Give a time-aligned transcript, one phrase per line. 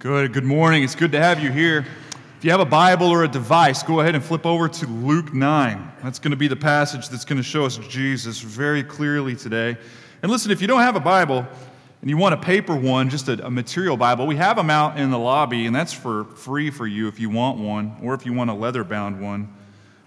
[0.00, 0.32] Good.
[0.32, 0.84] Good morning.
[0.84, 1.84] It's good to have you here.
[2.38, 5.34] If you have a Bible or a device, go ahead and flip over to Luke
[5.34, 5.92] 9.
[6.04, 9.76] That's going to be the passage that's going to show us Jesus very clearly today.
[10.22, 11.44] And listen, if you don't have a Bible
[12.00, 15.00] and you want a paper one, just a, a material Bible, we have them out
[15.00, 18.24] in the lobby, and that's for free for you if you want one, or if
[18.24, 19.52] you want a leather bound one.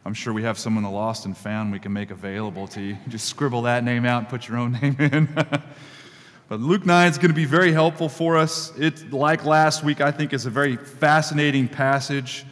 [0.05, 2.79] I'm sure we have some in the lost and found we can make available to
[2.79, 2.97] you.
[3.09, 5.27] Just scribble that name out and put your own name in.
[6.51, 8.73] But Luke 9 is going to be very helpful for us.
[8.77, 12.43] It, like last week, I think is a very fascinating passage.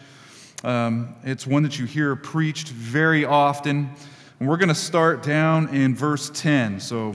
[0.63, 3.89] Um, it's one that you hear preached very often.
[4.39, 6.79] And we're going to start down in verse 10.
[6.79, 7.13] So,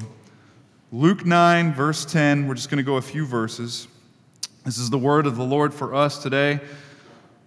[0.92, 3.88] Luke 9, verse 10, we're just going to go a few verses.
[4.66, 6.60] This is the word of the Lord for us today.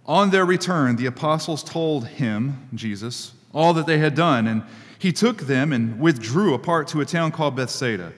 [0.08, 4.64] On their return, the apostles told him, Jesus, all that they had done, and
[4.98, 8.14] he took them and withdrew apart to a town called Bethsaida.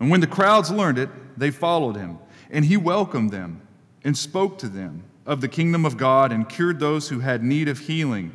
[0.00, 2.18] And when the crowds learned it, they followed him,
[2.50, 3.62] and he welcomed them
[4.04, 7.68] and spoke to them of the kingdom of God and cured those who had need
[7.68, 8.32] of healing.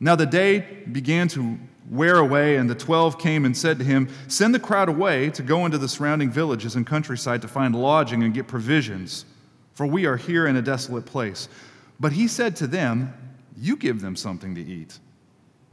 [0.00, 0.60] Now the day
[0.92, 1.58] began to
[1.90, 5.42] wear away, and the twelve came and said to him, Send the crowd away to
[5.42, 9.24] go into the surrounding villages and countryside to find lodging and get provisions,
[9.74, 11.48] for we are here in a desolate place.
[11.98, 13.14] But he said to them,
[13.56, 14.98] You give them something to eat.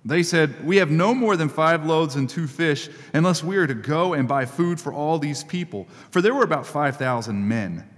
[0.05, 3.65] They said, We have no more than five loaves and two fish, unless we are
[3.65, 5.87] to go and buy food for all these people.
[6.11, 7.89] For there were about 5,000 men.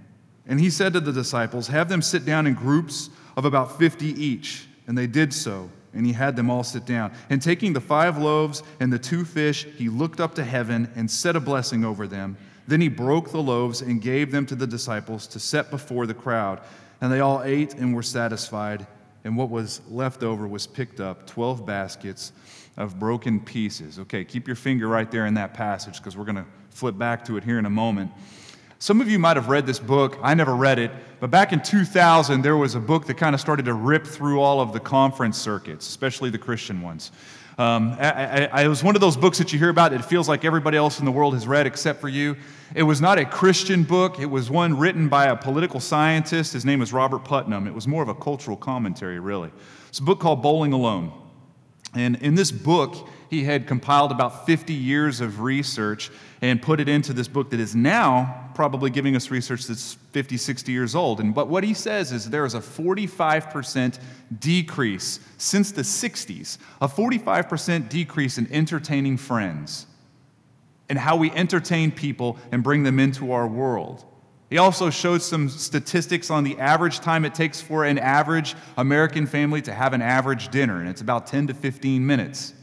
[0.46, 4.06] And he said to the disciples, Have them sit down in groups of about 50
[4.06, 4.66] each.
[4.86, 7.12] And they did so, and he had them all sit down.
[7.28, 11.10] And taking the five loaves and the two fish, he looked up to heaven and
[11.10, 12.38] said a blessing over them.
[12.66, 16.14] Then he broke the loaves and gave them to the disciples to set before the
[16.14, 16.62] crowd.
[17.02, 18.86] And they all ate and were satisfied
[19.24, 22.32] and what was left over was picked up 12 baskets
[22.76, 23.98] of broken pieces.
[23.98, 27.24] Okay, keep your finger right there in that passage because we're going to flip back
[27.24, 28.10] to it here in a moment.
[28.80, 30.18] Some of you might have read this book.
[30.22, 33.40] I never read it, but back in 2000, there was a book that kind of
[33.40, 37.10] started to rip through all of the conference circuits, especially the Christian ones.
[37.58, 39.92] Um, I, I, it was one of those books that you hear about.
[39.92, 42.36] It feels like everybody else in the world has read except for you.
[42.72, 44.20] It was not a Christian book.
[44.20, 46.52] It was one written by a political scientist.
[46.52, 47.66] His name was Robert Putnam.
[47.66, 49.50] It was more of a cultural commentary, really.
[49.88, 51.12] It's a book called Bowling Alone.
[51.94, 56.88] And in this book, he had compiled about 50 years of research and put it
[56.88, 61.20] into this book that is now probably giving us research that's 50, 60 years old.
[61.20, 64.00] And but what he says is there is a 45%
[64.40, 69.86] decrease since the 60s, a 45% decrease in entertaining friends
[70.88, 74.04] and how we entertain people and bring them into our world.
[74.50, 79.28] He also showed some statistics on the average time it takes for an average American
[79.28, 82.54] family to have an average dinner, and it's about 10 to 15 minutes.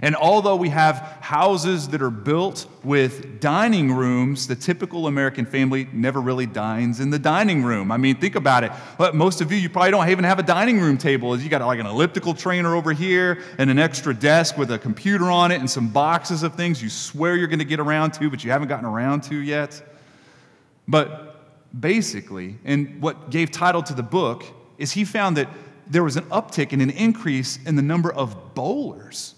[0.00, 5.88] And although we have houses that are built with dining rooms, the typical American family
[5.92, 7.92] never really dines in the dining room.
[7.92, 8.72] I mean, think about it.
[9.14, 11.38] Most of you, you probably don't even have a dining room table.
[11.38, 15.30] You got like an elliptical trainer over here and an extra desk with a computer
[15.30, 18.30] on it and some boxes of things you swear you're going to get around to,
[18.30, 19.82] but you haven't gotten around to yet.
[20.88, 21.36] But
[21.78, 24.44] basically, and what gave title to the book
[24.78, 25.48] is he found that
[25.86, 29.34] there was an uptick and an increase in the number of bowlers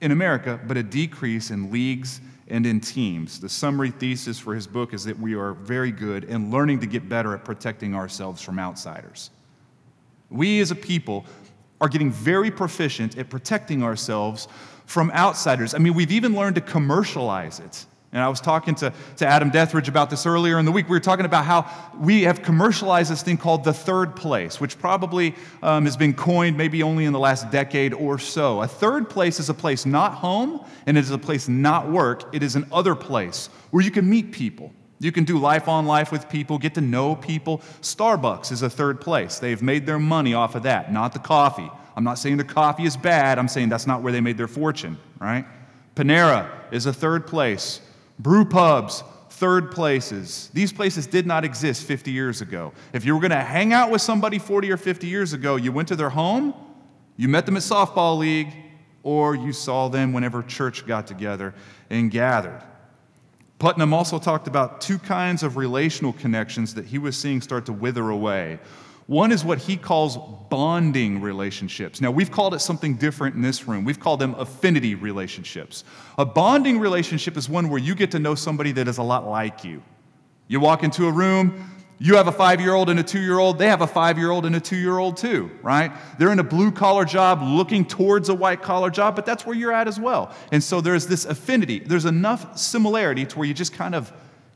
[0.00, 3.40] in America, but a decrease in leagues and in teams.
[3.40, 6.86] The summary thesis for his book is that we are very good in learning to
[6.86, 9.30] get better at protecting ourselves from outsiders.
[10.30, 11.24] We as a people
[11.80, 14.48] are getting very proficient at protecting ourselves
[14.86, 15.74] from outsiders.
[15.74, 17.86] I mean, we've even learned to commercialize it.
[18.12, 20.86] And I was talking to, to Adam Dethridge about this earlier in the week.
[20.88, 24.78] We were talking about how we have commercialized this thing called the third place, which
[24.78, 28.62] probably um, has been coined maybe only in the last decade or so.
[28.62, 32.34] A third place is a place not home, and it is a place not work.
[32.34, 34.72] It is an other place where you can meet people.
[34.98, 37.58] You can do life on life with people, get to know people.
[37.82, 39.38] Starbucks is a third place.
[39.38, 41.70] They've made their money off of that, not the coffee.
[41.96, 44.48] I'm not saying the coffee is bad, I'm saying that's not where they made their
[44.48, 45.44] fortune, right?
[45.94, 47.80] Panera is a third place
[48.18, 50.50] brew pubs, third places.
[50.54, 52.72] These places did not exist 50 years ago.
[52.92, 55.72] If you were going to hang out with somebody 40 or 50 years ago, you
[55.72, 56.54] went to their home,
[57.16, 58.52] you met them at softball league,
[59.02, 61.54] or you saw them whenever church got together
[61.90, 62.62] and gathered.
[63.58, 67.72] Putnam also talked about two kinds of relational connections that he was seeing start to
[67.72, 68.58] wither away.
[69.06, 70.18] One is what he calls
[70.50, 72.00] bonding relationships.
[72.00, 73.84] Now, we've called it something different in this room.
[73.84, 75.84] We've called them affinity relationships.
[76.18, 79.28] A bonding relationship is one where you get to know somebody that is a lot
[79.28, 79.82] like you.
[80.48, 83.38] You walk into a room, you have a five year old and a two year
[83.38, 85.92] old, they have a five year old and a two year old too, right?
[86.18, 89.56] They're in a blue collar job looking towards a white collar job, but that's where
[89.56, 90.34] you're at as well.
[90.52, 91.78] And so there's this affinity.
[91.78, 94.12] There's enough similarity to where you just kind of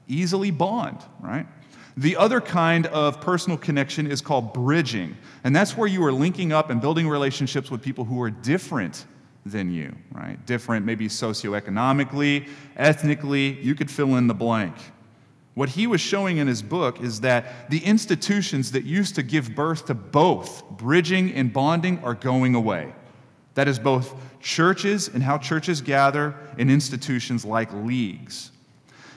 [0.06, 1.47] easily bond, right?
[1.96, 6.52] The other kind of personal connection is called bridging, and that's where you are linking
[6.52, 9.06] up and building relationships with people who are different
[9.44, 10.44] than you, right?
[10.46, 14.75] Different, maybe socioeconomically, ethnically, you could fill in the blank.
[15.54, 19.54] What he was showing in his book is that the institutions that used to give
[19.54, 22.92] birth to both bridging and bonding are going away.
[23.54, 28.52] That is both churches and how churches gather, and institutions like leagues.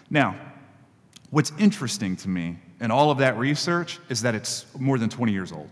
[0.10, 0.36] Now,
[1.34, 5.32] what's interesting to me in all of that research is that it's more than 20
[5.32, 5.68] years old.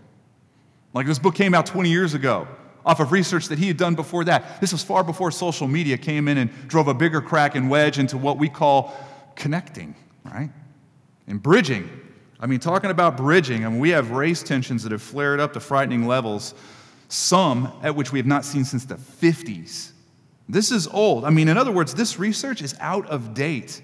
[0.92, 2.48] Like this book came out 20 years ago
[2.84, 4.60] off of research that he had done before that.
[4.60, 8.00] This was far before social media came in and drove a bigger crack and wedge
[8.00, 8.92] into what we call
[9.36, 9.94] connecting,
[10.24, 10.50] right?
[11.28, 11.88] And bridging.
[12.40, 15.52] I mean, talking about bridging, I mean, we have race tensions that have flared up
[15.52, 16.54] to frightening levels,
[17.08, 19.92] some at which we have not seen since the 50s.
[20.48, 21.24] This is old.
[21.24, 23.80] I mean, in other words, this research is out of date.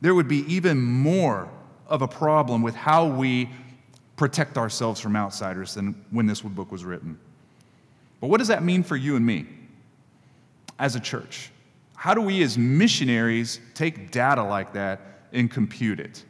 [0.00, 1.48] There would be even more
[1.86, 3.50] of a problem with how we
[4.16, 7.18] protect ourselves from outsiders than when this book was written.
[8.20, 9.46] But what does that mean for you and me
[10.78, 11.50] as a church?
[11.94, 15.00] How do we, as missionaries, take data like that
[15.32, 16.24] and compute it?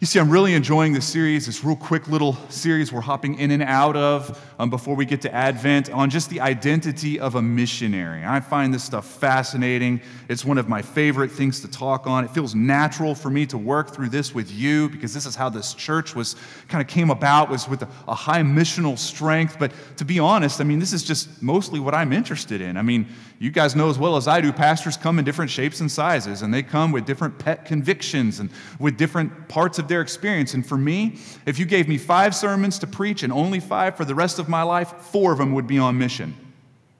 [0.00, 3.50] You see, I'm really enjoying this series, this real quick little series we're hopping in
[3.50, 7.42] and out of um, before we get to Advent on just the identity of a
[7.42, 8.24] missionary.
[8.24, 10.00] I find this stuff fascinating.
[10.28, 12.24] It's one of my favorite things to talk on.
[12.24, 15.48] It feels natural for me to work through this with you because this is how
[15.48, 16.36] this church was
[16.68, 19.56] kind of came about was with a, a high missional strength.
[19.58, 22.76] But to be honest, I mean, this is just mostly what I'm interested in.
[22.76, 23.08] I mean,
[23.40, 26.42] you guys know as well as I do, pastors come in different shapes and sizes,
[26.42, 30.54] and they come with different pet convictions and with different parts of their experience.
[30.54, 34.04] And for me, if you gave me five sermons to preach and only five for
[34.04, 36.36] the rest of my life, four of them would be on mission,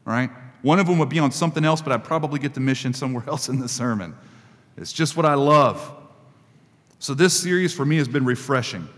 [0.04, 0.30] right?
[0.62, 3.24] One of them would be on something else, but I'd probably get the mission somewhere
[3.28, 4.14] else in the sermon.
[4.76, 5.94] It's just what I love.
[6.98, 8.88] So this series for me has been refreshing.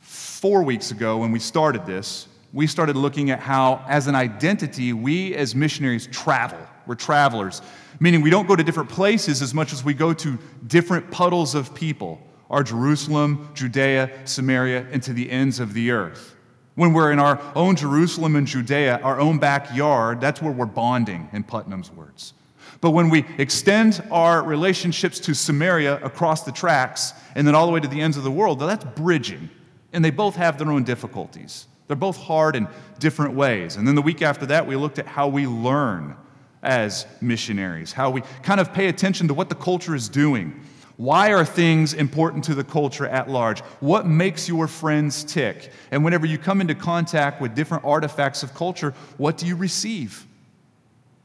[0.00, 4.92] Four weeks ago, when we started this, we started looking at how, as an identity,
[4.92, 6.58] we as missionaries travel.
[6.86, 7.60] We're travelers,
[8.00, 11.54] meaning we don't go to different places as much as we go to different puddles
[11.54, 16.34] of people our Jerusalem, Judea, Samaria, and to the ends of the earth.
[16.74, 21.28] When we're in our own Jerusalem and Judea, our own backyard, that's where we're bonding,
[21.32, 22.34] in Putnam's words.
[22.80, 27.72] But when we extend our relationships to Samaria across the tracks and then all the
[27.72, 29.50] way to the ends of the world, that's bridging.
[29.92, 31.66] And they both have their own difficulties.
[31.88, 32.68] They're both hard in
[32.98, 33.76] different ways.
[33.76, 36.14] And then the week after that, we looked at how we learn
[36.62, 40.60] as missionaries, how we kind of pay attention to what the culture is doing.
[40.98, 43.60] Why are things important to the culture at large?
[43.78, 45.70] What makes your friends tick?
[45.92, 50.26] And whenever you come into contact with different artifacts of culture, what do you receive?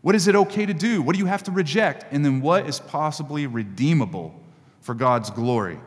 [0.02, 1.02] What is it okay to do?
[1.02, 2.06] What do you have to reject?
[2.12, 4.40] And then what is possibly redeemable
[4.82, 5.80] for God's glory?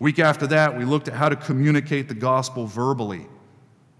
[0.00, 3.28] Week after that, we looked at how to communicate the gospel verbally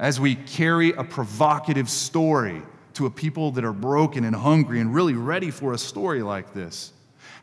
[0.01, 2.61] as we carry a provocative story
[2.95, 6.53] to a people that are broken and hungry and really ready for a story like
[6.53, 6.93] this.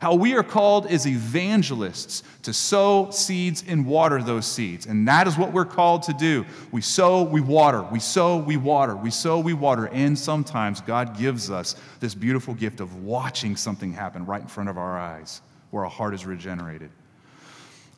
[0.00, 4.86] How we are called as evangelists to sow seeds and water those seeds.
[4.86, 6.46] And that is what we're called to do.
[6.72, 7.82] We sow, we water.
[7.82, 8.96] We sow, we water.
[8.96, 9.88] We sow, we water.
[9.92, 14.70] And sometimes God gives us this beautiful gift of watching something happen right in front
[14.70, 16.90] of our eyes where our heart is regenerated.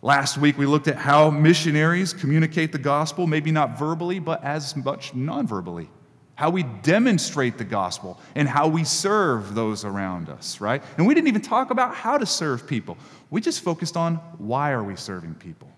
[0.03, 4.75] Last week, we looked at how missionaries communicate the gospel, maybe not verbally, but as
[4.75, 5.89] much non verbally.
[6.35, 10.83] How we demonstrate the gospel and how we serve those around us, right?
[10.97, 12.97] And we didn't even talk about how to serve people.
[13.31, 15.69] We just focused on why are we serving people?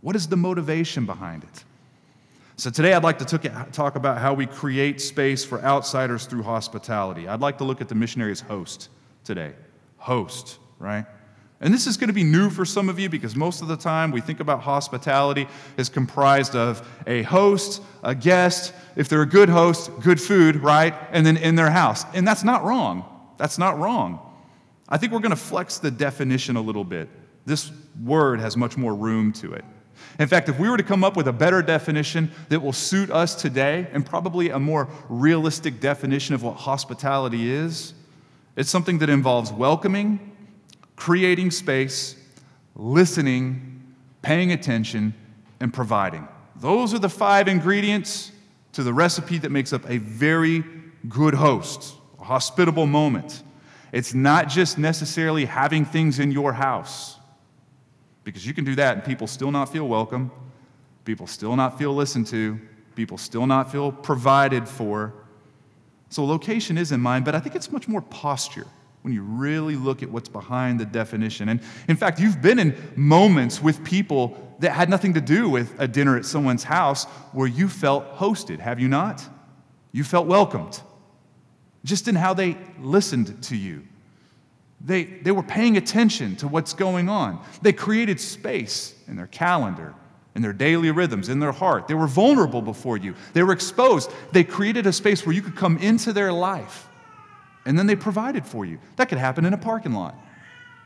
[0.00, 1.64] What is the motivation behind it?
[2.56, 3.38] So today I'd like to
[3.72, 7.28] talk about how we create space for outsiders through hospitality.
[7.28, 8.88] I'd like to look at the missionary as host
[9.24, 9.52] today.
[9.96, 11.06] Host, right?
[11.62, 13.76] And this is going to be new for some of you because most of the
[13.76, 19.26] time we think about hospitality as comprised of a host, a guest, if they're a
[19.26, 20.94] good host, good food, right?
[21.10, 22.04] And then in their house.
[22.14, 23.04] And that's not wrong.
[23.36, 24.20] That's not wrong.
[24.88, 27.10] I think we're going to flex the definition a little bit.
[27.44, 27.70] This
[28.02, 29.64] word has much more room to it.
[30.18, 33.10] In fact, if we were to come up with a better definition that will suit
[33.10, 37.92] us today, and probably a more realistic definition of what hospitality is,
[38.56, 40.29] it's something that involves welcoming
[41.00, 42.14] creating space,
[42.76, 43.82] listening,
[44.20, 45.14] paying attention,
[45.58, 46.28] and providing.
[46.56, 48.32] Those are the five ingredients
[48.74, 50.62] to the recipe that makes up a very
[51.08, 53.42] good host, a hospitable moment.
[53.92, 57.16] It's not just necessarily having things in your house,
[58.22, 60.30] because you can do that and people still not feel welcome,
[61.06, 62.60] people still not feel listened to,
[62.94, 65.14] people still not feel provided for.
[66.10, 68.66] So, location is in mind, but I think it's much more posture
[69.02, 71.48] when you really look at what's behind the definition.
[71.48, 75.74] And in fact, you've been in moments with people that had nothing to do with
[75.78, 79.26] a dinner at someone's house where you felt hosted, have you not?
[79.92, 80.80] You felt welcomed,
[81.84, 83.82] just in how they listened to you.
[84.82, 87.42] They, they were paying attention to what's going on.
[87.62, 89.94] They created space in their calendar,
[90.34, 91.88] in their daily rhythms, in their heart.
[91.88, 94.12] They were vulnerable before you, they were exposed.
[94.32, 96.86] They created a space where you could come into their life,
[97.70, 98.80] and then they provided for you.
[98.96, 100.16] That could happen in a parking lot,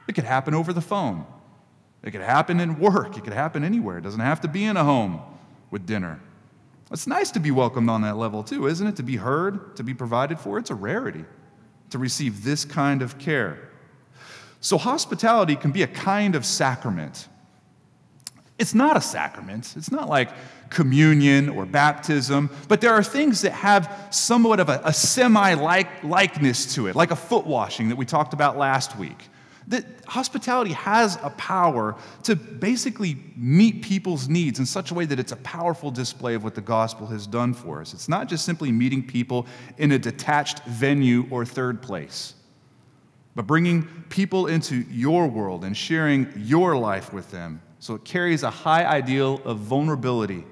[0.07, 1.25] it could happen over the phone,
[2.03, 3.97] it could happen in work, it could happen anywhere.
[3.97, 5.23] It doesn't have to be in a home
[5.71, 6.21] with dinner.
[6.93, 8.97] It's nice to be welcomed on that level, too, isn't it?
[8.97, 10.59] To be heard, to be provided for.
[10.59, 11.25] It's a rarity
[11.88, 13.71] to receive this kind of care.
[14.61, 17.29] So, hospitality can be a kind of sacrament.
[18.59, 19.73] It's not a sacrament.
[19.75, 20.29] It's not like
[20.75, 26.75] communion or baptism, but there are things that have somewhat of a, a semi likeness
[26.75, 29.28] to it, like a foot washing that we talked about last week
[29.69, 35.19] that hospitality has a power to basically meet people's needs in such a way that
[35.19, 37.95] it's a powerful display of what the gospel has done for us.
[37.95, 39.47] It's not just simply meeting people
[39.78, 42.35] in a detached venue or third place,
[43.35, 47.61] but bringing people into your world and sharing your life with them.
[47.78, 50.45] So it carries a high ideal of vulnerability,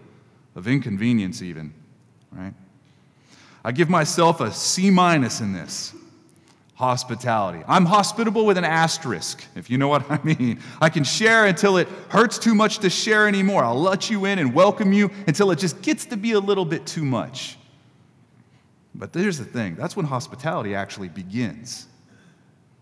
[0.54, 1.72] of inconvenience, even,
[2.30, 2.54] right?
[3.64, 5.94] I give myself a C minus in this
[6.74, 7.62] hospitality.
[7.68, 10.58] I'm hospitable with an asterisk, if you know what I mean.
[10.80, 13.62] I can share until it hurts too much to share anymore.
[13.62, 16.64] I'll let you in and welcome you until it just gets to be a little
[16.64, 17.56] bit too much.
[18.94, 21.86] But there's the thing that's when hospitality actually begins.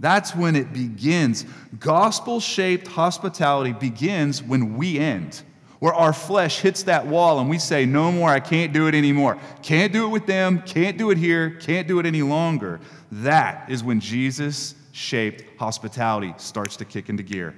[0.01, 1.45] That's when it begins.
[1.79, 5.43] Gospel shaped hospitality begins when we end
[5.81, 8.95] where our flesh hits that wall and we say, No more, I can't do it
[8.95, 9.39] anymore.
[9.63, 12.81] Can't do it with them, can't do it here, can't do it any longer.
[13.11, 17.55] That is when Jesus shaped hospitality starts to kick into gear.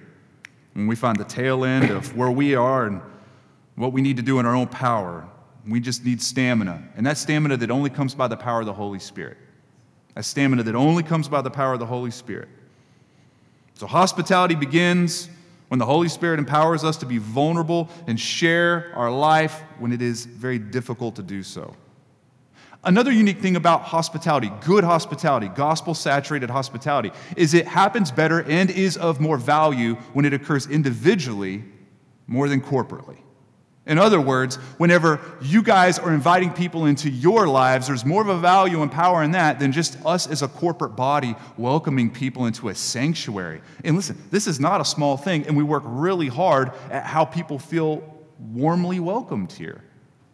[0.73, 3.03] When we find the tail end of where we are and
[3.75, 5.27] what we need to do in our own power,
[5.67, 6.83] we just need stamina.
[6.97, 9.37] And that stamina that only comes by the power of the Holy Spirit.
[10.15, 12.49] A stamina that only comes by the power of the Holy Spirit.
[13.75, 15.29] So hospitality begins
[15.73, 20.03] when the Holy Spirit empowers us to be vulnerable and share our life when it
[20.03, 21.75] is very difficult to do so.
[22.85, 28.69] Another unique thing about hospitality, good hospitality, gospel saturated hospitality, is it happens better and
[28.69, 31.65] is of more value when it occurs individually
[32.27, 33.22] more than corporately.
[33.85, 38.29] In other words, whenever you guys are inviting people into your lives, there's more of
[38.29, 42.47] a value and power in that than just us as a corporate body welcoming people
[42.47, 43.61] into a sanctuary.
[43.83, 47.25] And listen, this is not a small thing, and we work really hard at how
[47.25, 48.05] people feel
[48.39, 49.83] warmly welcomed here.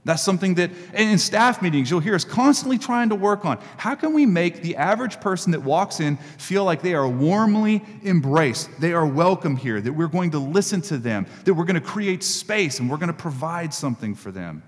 [0.08, 3.58] That's something that in staff meetings you'll hear us constantly trying to work on.
[3.76, 7.84] How can we make the average person that walks in feel like they are warmly
[8.02, 11.74] embraced, they are welcome here, that we're going to listen to them, that we're going
[11.74, 14.62] to create space and we're going to provide something for them?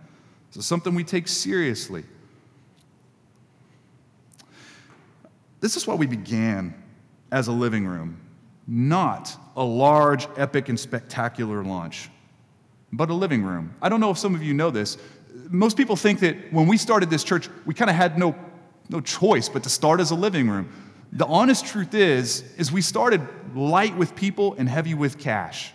[0.50, 2.04] So, something we take seriously.
[5.62, 6.74] This is why we began
[7.32, 8.20] as a living room,
[8.66, 12.10] not a large, epic, and spectacular launch,
[12.92, 13.74] but a living room.
[13.80, 14.98] I don't know if some of you know this,
[15.50, 18.34] most people think that when we started this church, we kind of had no,
[18.88, 20.72] no choice but to start as a living room.
[21.12, 25.72] The honest truth is, is we started light with people and heavy with cash.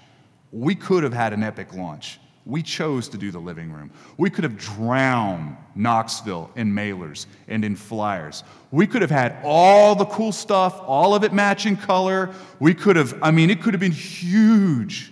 [0.52, 2.20] We could have had an epic launch.
[2.46, 3.92] We chose to do the living room.
[4.18, 8.44] We could have drowned Knoxville in mailers and in flyers.
[8.72, 12.34] We could have had all the cool stuff, all of it matching color.
[12.60, 15.12] We could have, I mean, it could have been huge.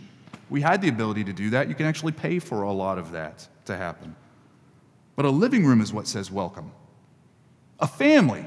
[0.50, 1.67] We had the ability to do that.
[1.67, 4.15] You can actually pay for a lot of that to happen.
[5.15, 6.72] But a living room is what says welcome.
[7.79, 8.46] A family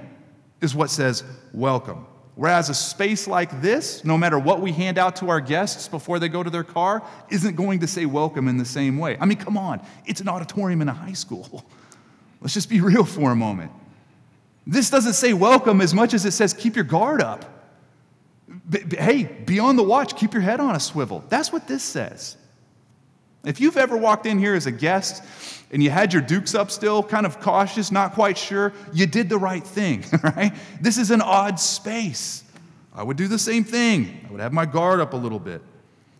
[0.60, 2.06] is what says welcome.
[2.34, 6.18] Whereas a space like this, no matter what we hand out to our guests before
[6.18, 9.16] they go to their car, isn't going to say welcome in the same way.
[9.18, 11.64] I mean, come on, it's an auditorium in a high school.
[12.42, 13.72] Let's just be real for a moment.
[14.66, 17.44] This doesn't say welcome as much as it says keep your guard up.
[18.90, 21.24] Hey, be on the watch, keep your head on a swivel.
[21.28, 22.36] That's what this says.
[23.46, 25.22] If you've ever walked in here as a guest
[25.70, 29.28] and you had your dukes up still, kind of cautious, not quite sure, you did
[29.28, 30.52] the right thing, right?
[30.80, 32.42] This is an odd space.
[32.92, 34.20] I would do the same thing.
[34.28, 35.62] I would have my guard up a little bit.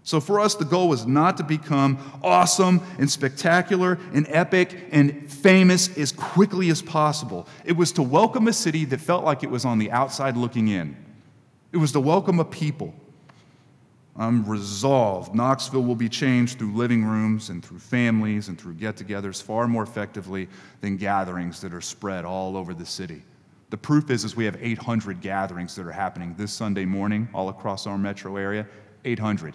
[0.05, 5.31] So for us, the goal was not to become awesome and spectacular and epic and
[5.33, 7.49] famous as quickly as possible.
[7.65, 10.69] It was to welcome a city that felt like it was on the outside looking
[10.69, 10.97] in.
[11.73, 12.95] It was to welcome a people
[14.19, 15.35] I'm resolved.
[15.35, 19.69] Knoxville will be changed through living rooms and through families and through get togethers far
[19.69, 20.49] more effectively
[20.81, 23.23] than gatherings that are spread all over the city.
[23.69, 27.49] The proof is, is we have 800 gatherings that are happening this Sunday morning all
[27.49, 28.67] across our metro area.
[29.07, 29.55] 800.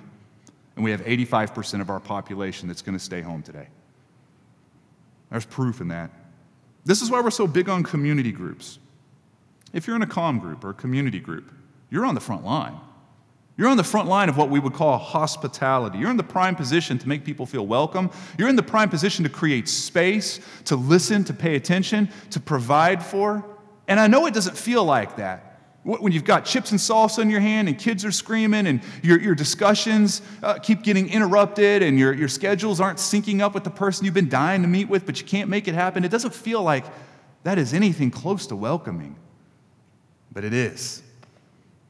[0.75, 3.67] and we have 85% of our population that's going to stay home today.
[5.29, 6.09] There's proof in that.
[6.85, 8.79] This is why we're so big on community groups.
[9.73, 11.51] If you're in a com group or a community group,
[11.89, 12.79] you're on the front line.
[13.61, 15.99] You're on the front line of what we would call hospitality.
[15.99, 18.09] You're in the prime position to make people feel welcome.
[18.35, 23.05] You're in the prime position to create space, to listen, to pay attention, to provide
[23.05, 23.45] for.
[23.87, 25.59] And I know it doesn't feel like that.
[25.83, 29.21] When you've got chips and salsa in your hand and kids are screaming and your,
[29.21, 33.69] your discussions uh, keep getting interrupted and your, your schedules aren't syncing up with the
[33.69, 36.33] person you've been dying to meet with, but you can't make it happen, it doesn't
[36.33, 36.85] feel like
[37.43, 39.15] that is anything close to welcoming.
[40.31, 41.03] But it is.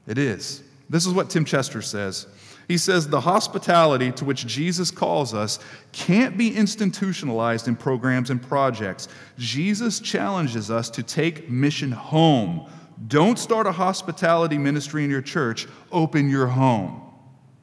[0.06, 0.64] It is.
[0.92, 2.28] This is what Tim Chester says.
[2.68, 5.58] He says the hospitality to which Jesus calls us
[5.94, 9.08] can't be institutionalized in programs and projects.
[9.38, 12.70] Jesus challenges us to take mission home.
[13.08, 17.02] Don't start a hospitality ministry in your church, open your home.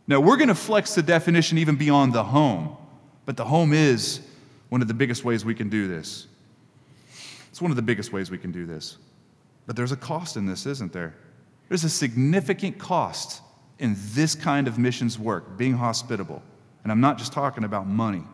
[0.07, 2.79] Now, we're going to flex the definition even beyond the home,
[3.27, 4.21] but the home is
[4.71, 6.27] one of the biggest ways we can do this.
[7.51, 8.97] It's one of the biggest ways we can do this.
[9.67, 11.15] But there's a cost in this, isn't there?
[11.69, 13.43] There's a significant cost
[13.79, 16.43] in this kind of missions work, being hospitable.
[16.83, 18.25] And I'm not just talking about money.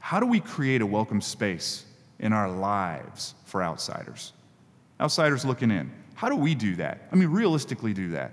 [0.00, 1.84] How do we create a welcome space
[2.18, 4.32] in our lives for outsiders?
[5.00, 5.92] Outsiders looking in.
[6.14, 7.08] How do we do that?
[7.12, 8.32] I mean, realistically, do that.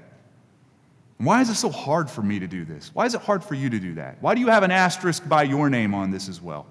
[1.18, 2.92] Why is it so hard for me to do this?
[2.94, 4.22] Why is it hard for you to do that?
[4.22, 6.66] Why do you have an asterisk by your name on this as well?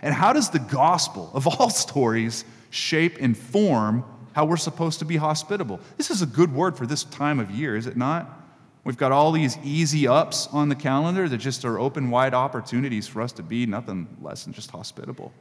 [0.00, 5.04] And how does the gospel of all stories shape and form how we're supposed to
[5.04, 5.80] be hospitable.
[5.96, 8.38] This is a good word for this time of year, is it not?
[8.84, 13.06] We've got all these easy ups on the calendar that just are open wide opportunities
[13.06, 15.32] for us to be nothing less than just hospitable.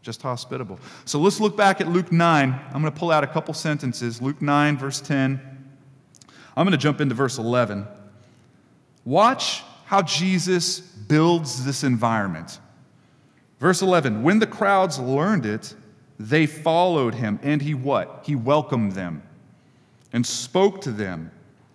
[0.00, 0.78] Just hospitable.
[1.04, 2.50] So let's look back at Luke 9.
[2.50, 4.22] I'm going to pull out a couple sentences.
[4.22, 5.40] Luke 9, verse 10.
[6.56, 7.86] I'm going to jump into verse 11.
[9.04, 12.58] Watch how Jesus builds this environment.
[13.58, 15.74] Verse 11 When the crowds learned it,
[16.18, 18.24] they followed him, and he what?
[18.26, 19.22] He welcomed them
[20.12, 21.30] and spoke to them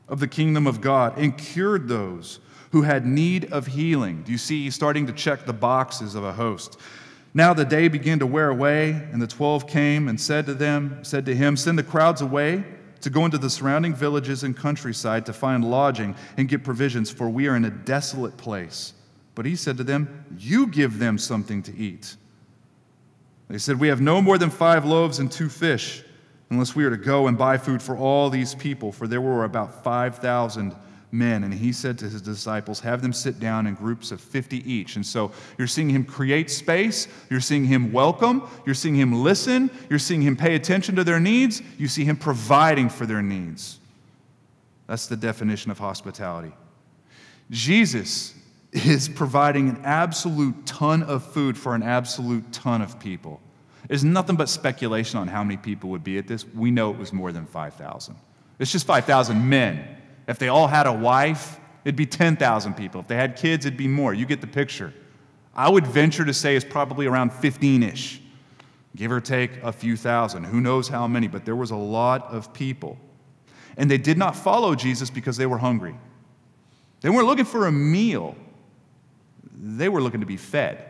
[0.09, 2.39] of the kingdom of God and cured those
[2.71, 4.23] who had need of healing.
[4.23, 6.79] Do you see he's starting to check the boxes of a host?
[7.33, 10.99] Now the day began to wear away, and the twelve came and said to them,
[11.03, 12.63] said to him, Send the crowds away
[13.01, 17.29] to go into the surrounding villages and countryside to find lodging and get provisions, for
[17.29, 18.93] we are in a desolate place.
[19.35, 22.15] But he said to them, You give them something to eat.
[23.47, 26.03] They said, We have no more than five loaves and two fish,
[26.49, 29.43] unless we are to go and buy food for all these people, for there were
[29.43, 30.75] about 5,000
[31.11, 31.43] men.
[31.43, 34.95] And he said to his disciples, Have them sit down in groups of 50 each.
[34.95, 39.69] And so you're seeing him create space, you're seeing him welcome, you're seeing him listen,
[39.89, 43.79] you're seeing him pay attention to their needs, you see him providing for their needs.
[44.87, 46.51] That's the definition of hospitality.
[47.49, 48.33] Jesus
[48.73, 53.39] is providing an absolute ton of food for an absolute ton of people.
[53.87, 56.45] There's nothing but speculation on how many people would be at this.
[56.45, 58.15] We know it was more than 5,000.
[58.59, 59.97] It's just 5,000 men.
[60.27, 63.01] If they all had a wife, it'd be 10,000 people.
[63.01, 64.13] If they had kids, it'd be more.
[64.13, 64.93] You get the picture.
[65.55, 68.21] I would venture to say it's probably around 15 ish,
[68.95, 70.45] give or take a few thousand.
[70.45, 72.97] Who knows how many, but there was a lot of people.
[73.77, 75.95] And they did not follow Jesus because they were hungry.
[77.01, 78.35] They weren't looking for a meal,
[79.55, 80.83] they were looking to be fed.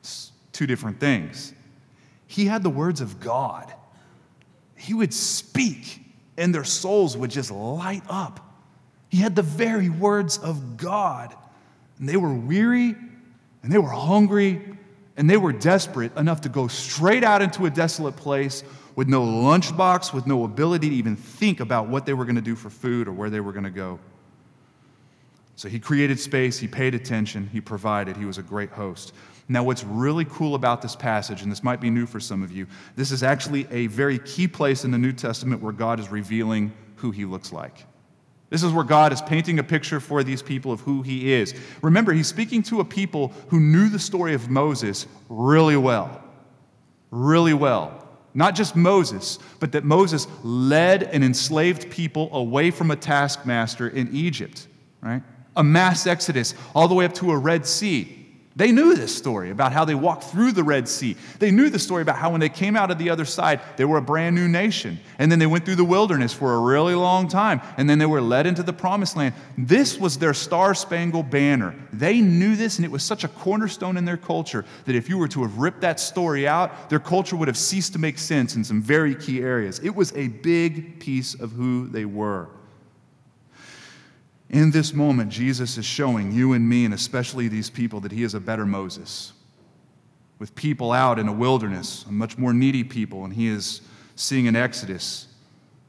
[0.00, 1.52] It's two different things.
[2.26, 3.72] He had the words of God.
[4.76, 6.00] He would speak,
[6.36, 8.40] and their souls would just light up.
[9.08, 11.34] He had the very words of God.
[11.98, 12.94] And they were weary,
[13.62, 14.76] and they were hungry,
[15.16, 18.62] and they were desperate enough to go straight out into a desolate place
[18.96, 22.42] with no lunchbox, with no ability to even think about what they were going to
[22.42, 23.98] do for food or where they were going to go.
[25.56, 29.14] So he created space, he paid attention, he provided, he was a great host.
[29.48, 32.52] Now, what's really cool about this passage, and this might be new for some of
[32.52, 36.10] you, this is actually a very key place in the New Testament where God is
[36.10, 37.86] revealing who he looks like.
[38.50, 41.54] This is where God is painting a picture for these people of who he is.
[41.80, 46.22] Remember, he's speaking to a people who knew the story of Moses really well.
[47.10, 48.06] Really well.
[48.34, 54.14] Not just Moses, but that Moses led an enslaved people away from a taskmaster in
[54.14, 54.68] Egypt,
[55.00, 55.22] right?
[55.56, 58.26] A mass exodus all the way up to a Red Sea.
[58.56, 61.14] They knew this story about how they walked through the Red Sea.
[61.38, 63.84] They knew the story about how when they came out of the other side, they
[63.84, 64.98] were a brand new nation.
[65.18, 67.60] And then they went through the wilderness for a really long time.
[67.76, 69.34] And then they were led into the promised land.
[69.58, 71.74] This was their star spangled banner.
[71.92, 75.18] They knew this, and it was such a cornerstone in their culture that if you
[75.18, 78.56] were to have ripped that story out, their culture would have ceased to make sense
[78.56, 79.80] in some very key areas.
[79.80, 82.48] It was a big piece of who they were.
[84.48, 88.22] In this moment, Jesus is showing you and me, and especially these people, that he
[88.22, 89.32] is a better Moses.
[90.38, 93.80] With people out in a wilderness, a much more needy people, and he is
[94.14, 95.28] seeing an exodus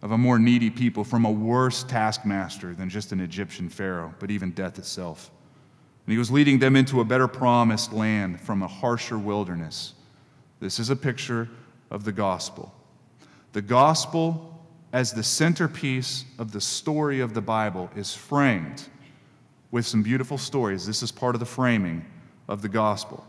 [0.01, 4.31] of a more needy people from a worse taskmaster than just an Egyptian Pharaoh, but
[4.31, 5.31] even death itself.
[6.05, 9.93] And he was leading them into a better promised land from a harsher wilderness.
[10.59, 11.49] This is a picture
[11.91, 12.73] of the gospel.
[13.53, 14.56] The gospel
[14.93, 18.83] as the centerpiece of the story of the Bible is framed
[19.71, 20.85] with some beautiful stories.
[20.87, 22.05] This is part of the framing
[22.47, 23.25] of the gospel.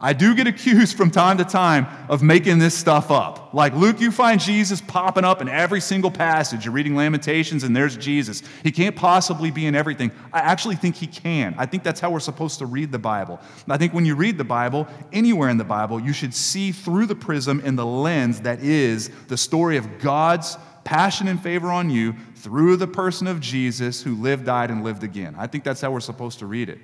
[0.00, 3.52] I do get accused from time to time of making this stuff up.
[3.52, 6.64] Like, Luke, you find Jesus popping up in every single passage.
[6.64, 8.42] You're reading Lamentations, and there's Jesus.
[8.62, 10.12] He can't possibly be in everything.
[10.32, 11.56] I actually think he can.
[11.58, 13.40] I think that's how we're supposed to read the Bible.
[13.68, 17.06] I think when you read the Bible, anywhere in the Bible, you should see through
[17.06, 21.90] the prism and the lens that is the story of God's passion and favor on
[21.90, 25.34] you through the person of Jesus who lived, died, and lived again.
[25.36, 26.78] I think that's how we're supposed to read it.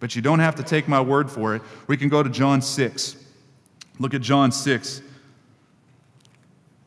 [0.00, 1.62] But you don't have to take my word for it.
[1.86, 3.16] We can go to John 6.
[3.98, 5.02] Look at John 6.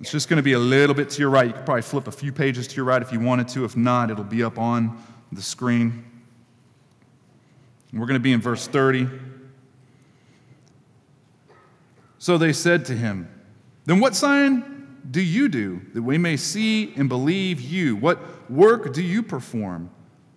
[0.01, 1.47] It's just going to be a little bit to your right.
[1.47, 3.63] You could probably flip a few pages to your right if you wanted to.
[3.63, 6.03] If not, it'll be up on the screen.
[7.93, 9.07] we're going to be in verse 30.
[12.17, 13.29] So they said to him,
[13.85, 17.95] Then what sign do you do that we may see and believe you?
[17.95, 19.89] What work do you perform?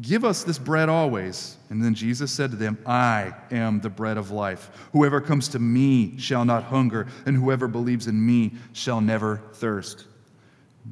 [0.00, 1.56] Give us this bread always.
[1.68, 4.70] And then Jesus said to them, I am the bread of life.
[4.92, 10.06] Whoever comes to me shall not hunger, and whoever believes in me shall never thirst.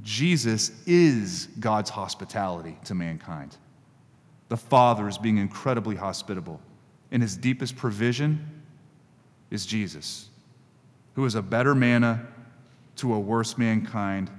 [0.02, 3.56] Jesus is God's hospitality to mankind.
[4.48, 6.60] The Father is being incredibly hospitable.
[7.12, 8.62] And his deepest provision
[9.50, 10.28] is Jesus,
[11.14, 12.26] who is a better manna
[12.96, 14.30] to a worse mankind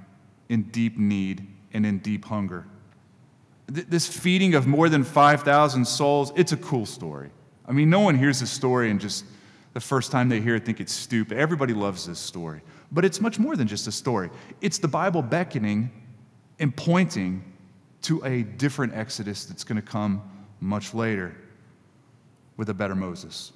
[0.50, 2.66] in deep need and in deep hunger
[3.70, 7.30] this feeding of more than 5,000 souls, it's a cool story.
[7.66, 9.24] I mean, no one hears this story and just
[9.74, 11.38] the first time they hear it think it's stupid.
[11.38, 12.62] Everybody loves this story.
[12.90, 14.30] But it's much more than just a story,
[14.60, 15.90] it's the Bible beckoning
[16.58, 17.44] and pointing
[18.02, 20.22] to a different Exodus that's going to come
[20.60, 21.36] much later
[22.56, 23.52] with a better Moses.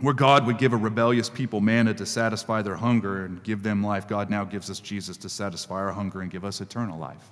[0.00, 3.84] Where God would give a rebellious people manna to satisfy their hunger and give them
[3.84, 7.30] life, God now gives us Jesus to satisfy our hunger and give us eternal life.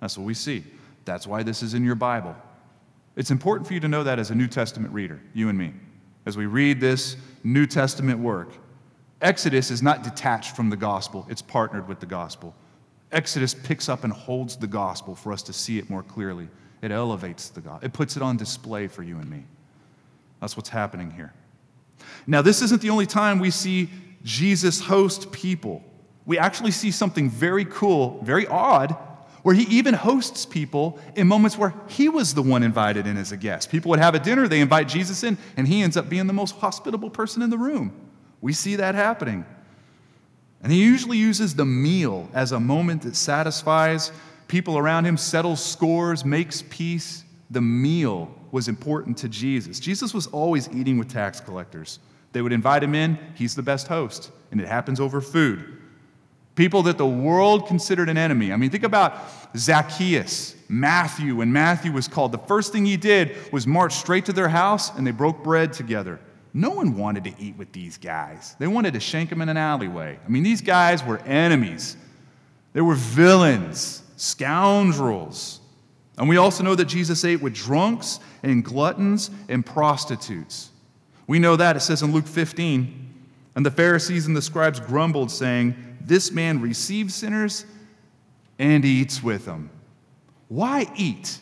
[0.00, 0.64] That's what we see.
[1.04, 2.36] That's why this is in your Bible.
[3.16, 5.72] It's important for you to know that as a New Testament reader, you and me,
[6.26, 8.50] as we read this New Testament work.
[9.20, 12.54] Exodus is not detached from the gospel, it's partnered with the gospel.
[13.10, 16.48] Exodus picks up and holds the gospel for us to see it more clearly.
[16.82, 19.44] It elevates the gospel, it puts it on display for you and me.
[20.40, 21.32] That's what's happening here.
[22.26, 23.88] Now, this isn't the only time we see
[24.22, 25.82] Jesus host people.
[26.26, 28.96] We actually see something very cool, very odd
[29.42, 33.32] where he even hosts people in moments where he was the one invited in as
[33.32, 33.70] a guest.
[33.70, 36.32] People would have a dinner, they invite Jesus in, and he ends up being the
[36.32, 37.92] most hospitable person in the room.
[38.40, 39.44] We see that happening.
[40.62, 44.10] And he usually uses the meal as a moment that satisfies
[44.48, 47.24] people around him, settles scores, makes peace.
[47.50, 49.78] The meal was important to Jesus.
[49.78, 52.00] Jesus was always eating with tax collectors.
[52.32, 55.77] They would invite him in, he's the best host, and it happens over food
[56.58, 58.52] people that the world considered an enemy.
[58.52, 59.16] I mean, think about
[59.56, 62.32] Zacchaeus, Matthew, when Matthew was called.
[62.32, 65.72] The first thing he did was march straight to their house and they broke bread
[65.72, 66.18] together.
[66.52, 68.56] No one wanted to eat with these guys.
[68.58, 70.18] They wanted to shank them in an alleyway.
[70.22, 71.96] I mean, these guys were enemies,
[72.72, 75.60] they were villains, scoundrels.
[76.18, 80.70] And we also know that Jesus ate with drunks and gluttons and prostitutes.
[81.28, 81.76] We know that.
[81.76, 83.08] It says in Luke 15,
[83.54, 87.64] and the Pharisees and the scribes grumbled, saying, this man receives sinners
[88.58, 89.70] and eats with them.
[90.48, 91.38] Why eat?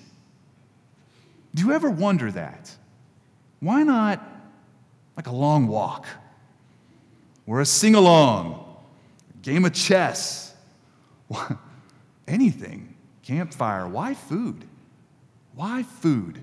[1.54, 2.74] Do you ever wonder that?
[3.60, 4.22] Why not
[5.16, 6.06] like a long walk
[7.46, 8.76] or a sing along,
[9.42, 10.54] game of chess,
[12.28, 13.88] anything, campfire?
[13.88, 14.64] Why food?
[15.54, 16.42] Why food?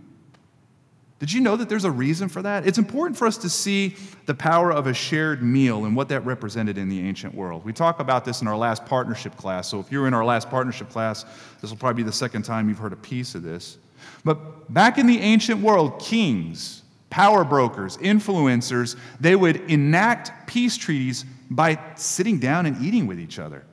[1.20, 2.68] Did you know that there's a reason for that?
[2.68, 3.96] It's important for us to see
[4.26, 7.64] the power of a shared meal and what that represented in the ancient world.
[7.64, 9.70] We talk about this in our last partnership class.
[9.70, 11.24] So if you're in our last partnership class,
[11.62, 13.78] this will probably be the second time you've heard a piece of this.
[14.26, 21.26] But back in the ancient world, kings, power brokers, influencers, they would enact peace treaties
[21.50, 23.64] by sitting down and eating with each other.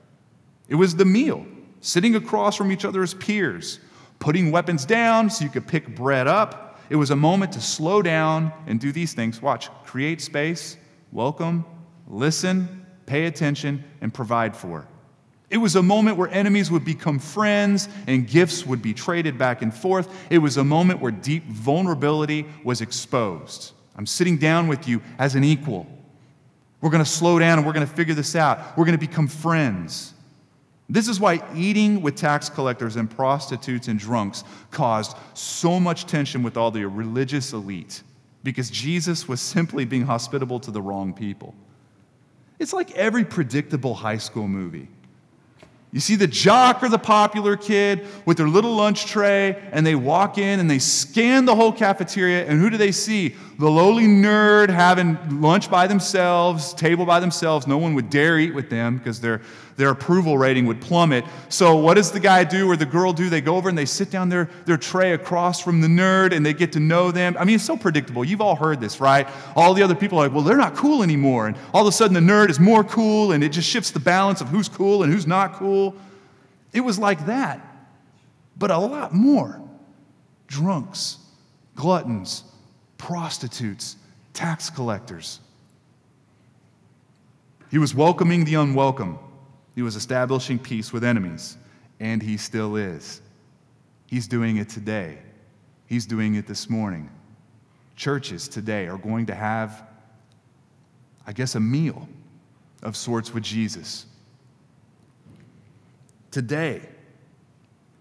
[0.68, 1.46] It was the meal,
[1.80, 3.80] sitting across from each other as peers,
[4.18, 6.69] putting weapons down so you could pick bread up.
[6.90, 9.40] It was a moment to slow down and do these things.
[9.40, 10.76] Watch, create space,
[11.12, 11.64] welcome,
[12.08, 14.88] listen, pay attention, and provide for.
[15.50, 19.62] It was a moment where enemies would become friends and gifts would be traded back
[19.62, 20.08] and forth.
[20.30, 23.72] It was a moment where deep vulnerability was exposed.
[23.96, 25.86] I'm sitting down with you as an equal.
[26.80, 28.76] We're going to slow down and we're going to figure this out.
[28.76, 30.14] We're going to become friends.
[30.92, 36.42] This is why eating with tax collectors and prostitutes and drunks caused so much tension
[36.42, 38.02] with all the religious elite,
[38.42, 41.54] because Jesus was simply being hospitable to the wrong people.
[42.58, 44.88] It's like every predictable high school movie.
[45.92, 49.94] You see the jock or the popular kid with their little lunch tray, and they
[49.94, 53.36] walk in and they scan the whole cafeteria, and who do they see?
[53.60, 57.66] The lowly nerd having lunch by themselves, table by themselves.
[57.66, 59.42] No one would dare eat with them because their,
[59.76, 61.26] their approval rating would plummet.
[61.50, 63.28] So, what does the guy do or the girl do?
[63.28, 66.44] They go over and they sit down their, their tray across from the nerd and
[66.46, 67.36] they get to know them.
[67.38, 68.24] I mean, it's so predictable.
[68.24, 69.28] You've all heard this, right?
[69.54, 71.46] All the other people are like, well, they're not cool anymore.
[71.46, 74.00] And all of a sudden, the nerd is more cool, and it just shifts the
[74.00, 75.94] balance of who's cool and who's not cool.
[76.72, 77.60] It was like that,
[78.56, 79.60] but a lot more.
[80.46, 81.18] Drunks,
[81.74, 82.44] gluttons,
[83.00, 83.96] prostitutes,
[84.34, 85.40] tax collectors.
[87.70, 89.18] He was welcoming the unwelcome.
[89.74, 91.56] He was establishing peace with enemies,
[91.98, 93.22] and he still is.
[94.06, 95.18] He's doing it today.
[95.86, 97.08] He's doing it this morning.
[97.96, 99.82] Churches today are going to have,
[101.26, 102.06] I guess, a meal
[102.82, 104.04] of sorts with Jesus.
[106.30, 106.82] Today,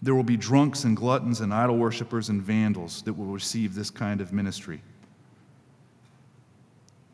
[0.02, 3.88] there will be drunks and gluttons and idol worshippers and vandals that will receive this
[3.88, 4.82] kind of ministry.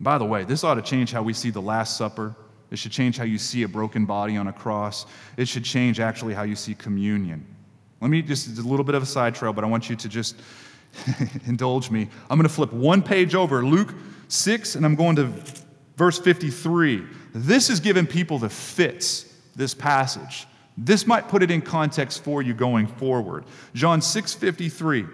[0.01, 2.35] By the way, this ought to change how we see the Last Supper.
[2.71, 5.07] It should change how you see a broken body on a cross.
[5.37, 7.47] It should change actually how you see communion.
[8.01, 10.09] Let me just, a little bit of a side trail, but I want you to
[10.09, 10.37] just
[11.47, 12.09] indulge me.
[12.29, 13.95] I'm going to flip one page over, Luke
[14.29, 15.33] 6, and I'm going to
[15.97, 17.05] verse 53.
[17.35, 20.47] This is giving people the fits, this passage.
[20.77, 23.45] This might put it in context for you going forward.
[23.75, 25.09] John 6:53.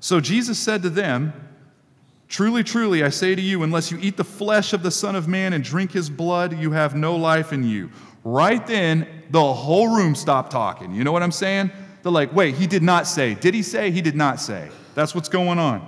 [0.00, 1.32] So Jesus said to them,
[2.28, 5.28] Truly, truly, I say to you, unless you eat the flesh of the Son of
[5.28, 7.90] Man and drink his blood, you have no life in you.
[8.24, 10.92] Right then, the whole room stopped talking.
[10.92, 11.70] You know what I'm saying?
[12.02, 13.34] They're like, wait, he did not say.
[13.34, 13.90] Did he say?
[13.92, 14.68] He did not say.
[14.94, 15.86] That's what's going on.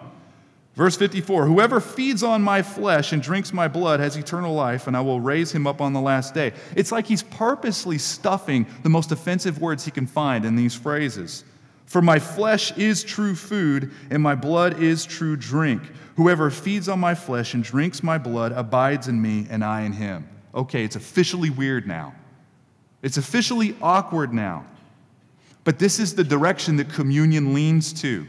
[0.78, 4.96] Verse 54 Whoever feeds on my flesh and drinks my blood has eternal life, and
[4.96, 6.52] I will raise him up on the last day.
[6.76, 11.42] It's like he's purposely stuffing the most offensive words he can find in these phrases.
[11.88, 15.82] For my flesh is true food, and my blood is true drink.
[16.16, 19.92] Whoever feeds on my flesh and drinks my blood abides in me, and I in
[19.92, 20.28] him.
[20.54, 22.14] Okay, it's officially weird now.
[23.00, 24.66] It's officially awkward now.
[25.64, 28.26] But this is the direction that communion leans to.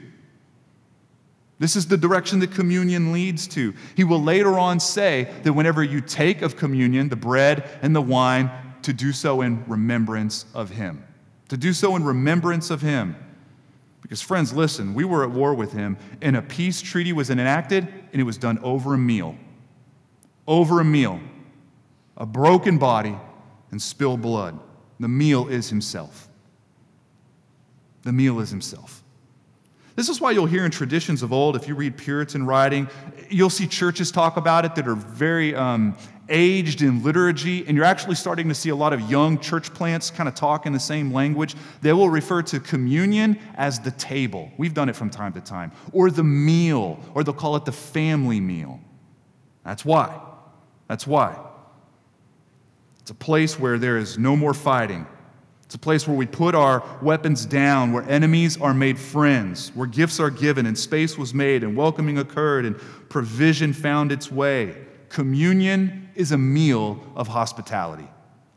[1.58, 3.74] This is the direction that communion leads to.
[3.98, 8.02] He will later on say that whenever you take of communion, the bread and the
[8.02, 8.50] wine,
[8.84, 11.04] to do so in remembrance of Him.
[11.50, 13.18] To do so in remembrance of Him.
[14.10, 17.88] Because, friends, listen, we were at war with Him, and a peace treaty was enacted,
[18.12, 19.36] and it was done over a meal.
[20.48, 21.20] Over a meal.
[22.18, 23.16] A broken body
[23.70, 24.60] and spilled blood.
[25.00, 26.28] The meal is Himself.
[28.02, 29.04] The meal is Himself.
[29.96, 32.90] This is why you'll hear in traditions of old, if you read Puritan writing,
[33.30, 35.96] you'll see churches talk about it that are very um,
[36.30, 40.10] aged in liturgy, and you're actually starting to see a lot of young church plants
[40.12, 41.56] kind of talk in the same language.
[41.82, 44.52] They will refer to communion as the table.
[44.58, 47.72] We've done it from time to time, or the meal, or they'll call it the
[47.72, 48.80] family meal.
[49.66, 50.20] That's why.
[50.88, 51.38] That's why.
[53.02, 55.06] It's a place where there is no more fighting,
[55.70, 59.86] it's a place where we put our weapons down, where enemies are made friends, where
[59.86, 62.76] gifts are given, and space was made, and welcoming occurred, and
[63.08, 64.76] provision found its way.
[65.10, 68.06] Communion is a meal of hospitality,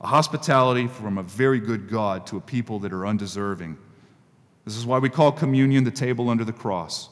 [0.00, 3.78] a hospitality from a very good God to a people that are undeserving.
[4.64, 7.08] This is why we call communion the table under the cross.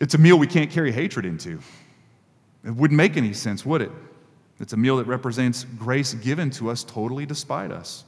[0.00, 1.60] It's a meal we can't carry hatred into.
[2.64, 3.92] It wouldn't make any sense, would it?
[4.58, 8.02] It's a meal that represents grace given to us totally despite us.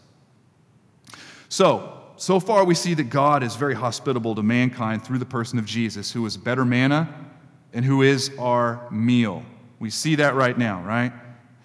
[1.49, 5.61] So, so far we see that God is very hospitable to mankind through the person
[5.61, 7.15] of Jesus, who is better manna
[7.73, 9.45] and who is our meal.
[9.85, 11.13] We see that right now, right?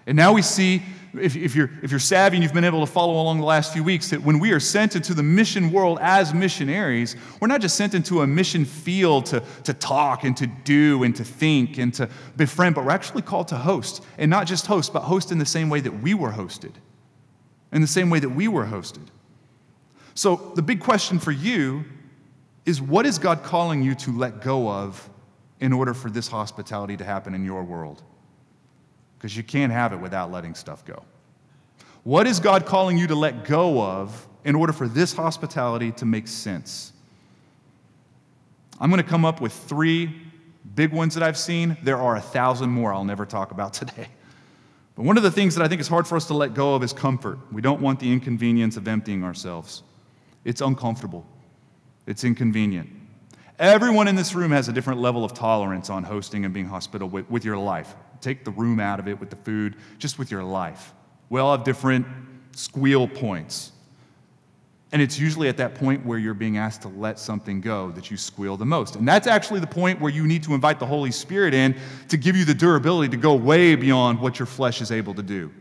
[0.05, 2.91] And now we see if, if, you're, if you're savvy and you've been able to
[2.91, 5.99] follow along the last few weeks, that when we are sent into the mission world
[6.01, 10.47] as missionaries, we're not just sent into a mission field to, to talk and to
[10.47, 14.03] do and to think and to befriend, but we're actually called to host.
[14.17, 16.73] And not just host, but host in the same way that we were hosted.
[17.71, 19.07] In the same way that we were hosted.
[20.13, 21.85] So the big question for you
[22.65, 25.09] is what is God calling you to let go of
[25.61, 28.03] in order for this hospitality to happen in your world?
[29.19, 31.03] Because you can't have it without letting stuff go.
[32.03, 36.05] What is God calling you to let go of in order for this hospitality to
[36.05, 36.93] make sense?
[38.79, 40.15] I'm going to come up with three
[40.73, 41.75] big ones that I've seen.
[41.83, 44.07] There are a thousand more I'll never talk about today.
[44.95, 46.75] But one of the things that I think is hard for us to let go
[46.75, 47.39] of is comfort.
[47.51, 49.83] We don't want the inconvenience of emptying ourselves,
[50.45, 51.25] it's uncomfortable.
[52.07, 52.89] It's inconvenient.
[53.59, 57.09] Everyone in this room has a different level of tolerance on hosting and being hospitable
[57.09, 57.93] with, with, your life.
[58.21, 60.93] Take the room out of it with the food, just with your life.
[61.29, 62.05] We all have different
[62.53, 63.71] squeal points.
[64.91, 68.09] And it's usually at that point where you're being asked to let something go that
[68.09, 68.95] you squeal the most.
[68.95, 71.75] And that's actually the point where you need to invite the Holy Spirit in
[72.07, 75.21] to give you the durability to go way beyond what your flesh is able to
[75.21, 75.51] do.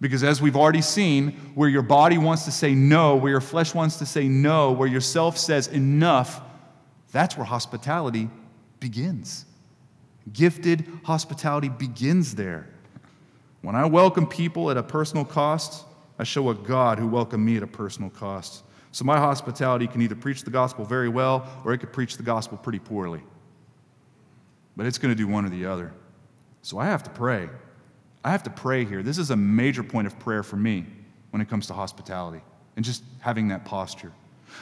[0.00, 3.74] Because as we've already seen, where your body wants to say no, where your flesh
[3.74, 6.40] wants to say no, where your self says enough,
[7.10, 8.28] that's where hospitality
[8.80, 9.46] begins.
[10.32, 12.68] Gifted hospitality begins there.
[13.62, 15.84] When I welcome people at a personal cost,
[16.18, 18.62] I show a God who welcomed me at a personal cost.
[18.92, 22.22] So my hospitality can either preach the gospel very well or it could preach the
[22.22, 23.22] gospel pretty poorly.
[24.76, 25.92] But it's going to do one or the other.
[26.62, 27.48] So I have to pray.
[28.24, 29.02] I have to pray here.
[29.02, 30.86] This is a major point of prayer for me
[31.30, 32.40] when it comes to hospitality
[32.76, 34.12] and just having that posture.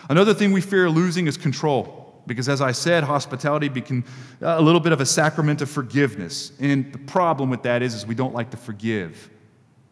[0.08, 1.99] Another thing we fear losing is control.
[2.30, 4.04] Because as I said, hospitality became
[4.40, 6.52] uh, a little bit of a sacrament of forgiveness.
[6.60, 9.28] And the problem with that is, is we don't like to forgive.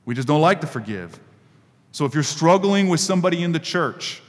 [0.05, 1.19] We just don't like to forgive.
[1.91, 4.23] So if you're struggling with somebody in the church,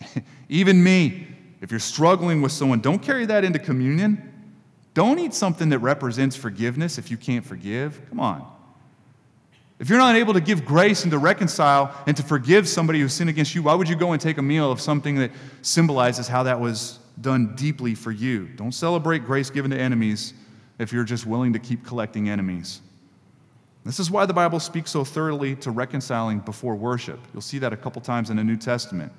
[0.50, 1.28] even me,
[1.62, 4.52] if you're struggling with someone, don't carry that into communion.
[4.92, 7.98] Don't eat something that represents forgiveness if you can't forgive.
[8.10, 8.46] Come on.
[9.78, 13.08] If you're not able to give grace and to reconcile and to forgive somebody who
[13.08, 15.30] sinned against you, why would you go and take a meal of something that
[15.62, 18.46] symbolizes how that was done deeply for you?
[18.56, 20.34] Don't celebrate grace given to enemies
[20.78, 22.80] if you're just willing to keep collecting enemies.
[23.84, 27.20] This is why the Bible speaks so thoroughly to reconciling before worship.
[27.32, 29.12] You'll see that a couple times in the New Testament.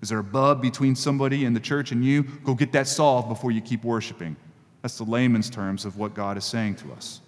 [0.00, 2.22] Is there a bub between somebody in the church and you?
[2.22, 4.36] Go get that solved before you keep worshiping.
[4.80, 7.20] That's the layman's terms of what God is saying to us.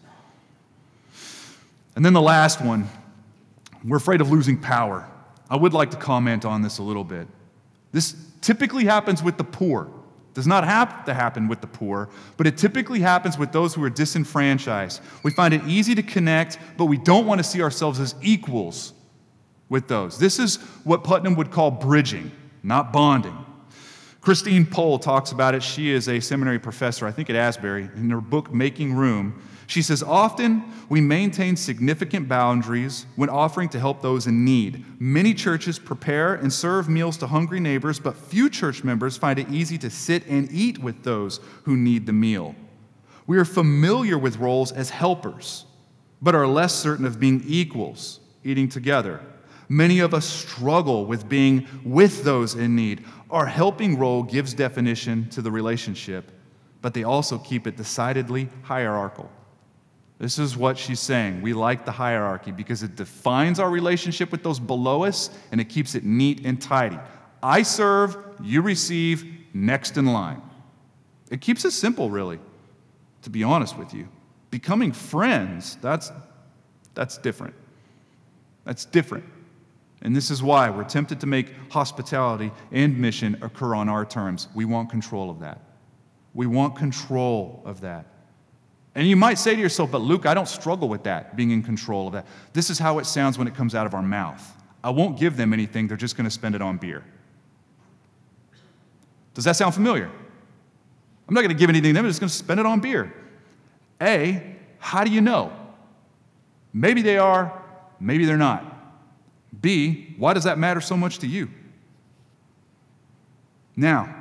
[1.96, 2.88] And then the last one
[3.84, 5.06] we're afraid of losing power.
[5.50, 7.28] I would like to comment on this a little bit.
[7.92, 9.90] This typically happens with the poor.
[10.34, 13.84] Does not have to happen with the poor, but it typically happens with those who
[13.84, 15.00] are disenfranchised.
[15.22, 18.94] We find it easy to connect, but we don't want to see ourselves as equals
[19.68, 20.18] with those.
[20.18, 22.32] This is what Putnam would call bridging,
[22.64, 23.38] not bonding.
[24.20, 25.62] Christine Pohl talks about it.
[25.62, 29.40] She is a seminary professor, I think at Asbury, in her book Making Room.
[29.66, 34.84] She says, Often we maintain significant boundaries when offering to help those in need.
[35.00, 39.50] Many churches prepare and serve meals to hungry neighbors, but few church members find it
[39.50, 42.54] easy to sit and eat with those who need the meal.
[43.26, 45.64] We are familiar with roles as helpers,
[46.20, 49.20] but are less certain of being equals, eating together.
[49.68, 53.04] Many of us struggle with being with those in need.
[53.30, 56.30] Our helping role gives definition to the relationship,
[56.82, 59.30] but they also keep it decidedly hierarchical.
[60.24, 61.42] This is what she's saying.
[61.42, 65.68] We like the hierarchy because it defines our relationship with those below us and it
[65.68, 66.98] keeps it neat and tidy.
[67.42, 70.40] I serve, you receive, next in line.
[71.30, 72.40] It keeps it simple, really,
[73.20, 74.08] to be honest with you.
[74.50, 76.10] Becoming friends, that's,
[76.94, 77.52] that's different.
[78.64, 79.26] That's different.
[80.00, 84.48] And this is why we're tempted to make hospitality and mission occur on our terms.
[84.54, 85.60] We want control of that.
[86.32, 88.06] We want control of that.
[88.94, 91.62] And you might say to yourself, but Luke, I don't struggle with that, being in
[91.62, 92.26] control of that.
[92.52, 94.56] This is how it sounds when it comes out of our mouth.
[94.84, 97.02] I won't give them anything, they're just going to spend it on beer.
[99.32, 100.10] Does that sound familiar?
[101.26, 102.80] I'm not going to give anything to them, I'm just going to spend it on
[102.80, 103.12] beer.
[104.00, 105.52] A, how do you know?
[106.72, 107.62] Maybe they are,
[107.98, 108.70] maybe they're not.
[109.60, 111.50] B, why does that matter so much to you?
[113.76, 114.14] Now,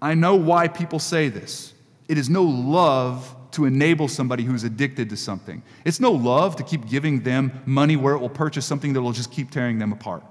[0.00, 1.74] I know why people say this.
[2.08, 5.62] It is no love to enable somebody who's addicted to something.
[5.84, 9.12] It's no love to keep giving them money where it will purchase something that will
[9.12, 10.22] just keep tearing them apart,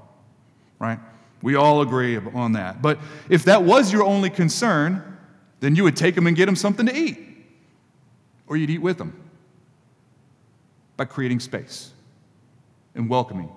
[0.80, 1.00] right?
[1.42, 2.82] We all agree on that.
[2.82, 3.00] But
[3.30, 5.18] if that was your only concern,
[5.60, 7.18] then you would take them and get them something to eat,
[8.48, 9.20] or you'd eat with them
[10.96, 11.92] by creating space.
[12.96, 13.50] and welcoming,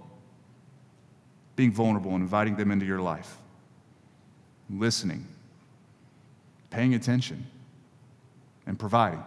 [1.56, 3.38] being vulnerable and inviting them into your life,
[4.68, 5.26] listening,
[6.70, 7.46] paying attention,
[8.66, 9.22] and providing?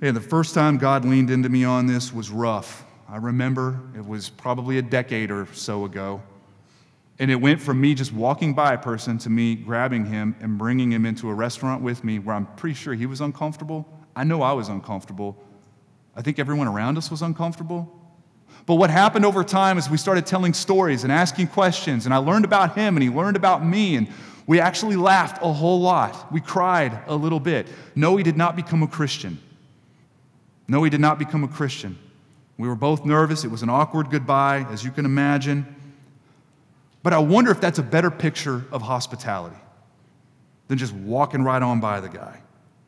[0.00, 2.86] Man, the first time God leaned into me on this was rough.
[3.06, 6.22] I remember it was probably a decade or so ago.
[7.18, 10.56] And it went from me just walking by a person to me grabbing him and
[10.56, 13.86] bringing him into a restaurant with me where I'm pretty sure he was uncomfortable.
[14.16, 15.36] I know I was uncomfortable.
[16.16, 17.94] I think everyone around us was uncomfortable.
[18.64, 22.18] But what happened over time is we started telling stories and asking questions, and I
[22.18, 24.08] learned about him and he learned about me, and
[24.46, 26.32] we actually laughed a whole lot.
[26.32, 27.68] We cried a little bit.
[27.94, 29.38] No, he did not become a Christian.
[30.70, 31.98] No, he did not become a Christian.
[32.56, 33.42] We were both nervous.
[33.42, 35.66] It was an awkward goodbye, as you can imagine.
[37.02, 39.56] But I wonder if that's a better picture of hospitality
[40.68, 42.40] than just walking right on by the guy.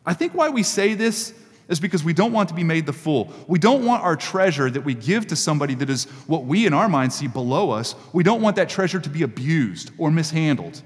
[0.06, 1.34] I think why we say this
[1.66, 3.32] is because we don't want to be made the fool.
[3.48, 6.72] We don't want our treasure that we give to somebody that is what we in
[6.72, 10.80] our mind see below us, we don't want that treasure to be abused or mishandled.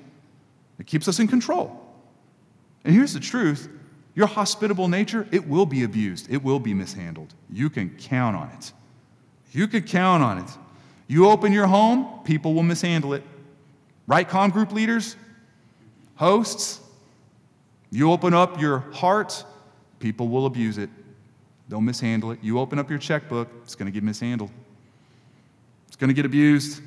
[0.78, 1.78] It keeps us in control.
[2.84, 3.68] And here's the truth
[4.17, 7.35] your hospitable nature, it will be abused, it will be mishandled.
[7.51, 8.73] You can count on it.
[9.53, 10.51] You can count on it.
[11.07, 13.23] You open your home, people will mishandle it.
[14.07, 15.17] Right, com group leaders,
[16.14, 16.81] hosts,
[17.91, 19.45] you open up your heart,
[20.01, 20.89] people will abuse it.
[21.69, 22.39] They'll mishandle it.
[22.43, 24.51] You open up your checkbook, it's going to get mishandled.
[25.89, 26.81] It's going to get abused.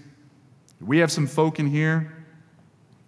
[0.81, 2.18] We have some folk in here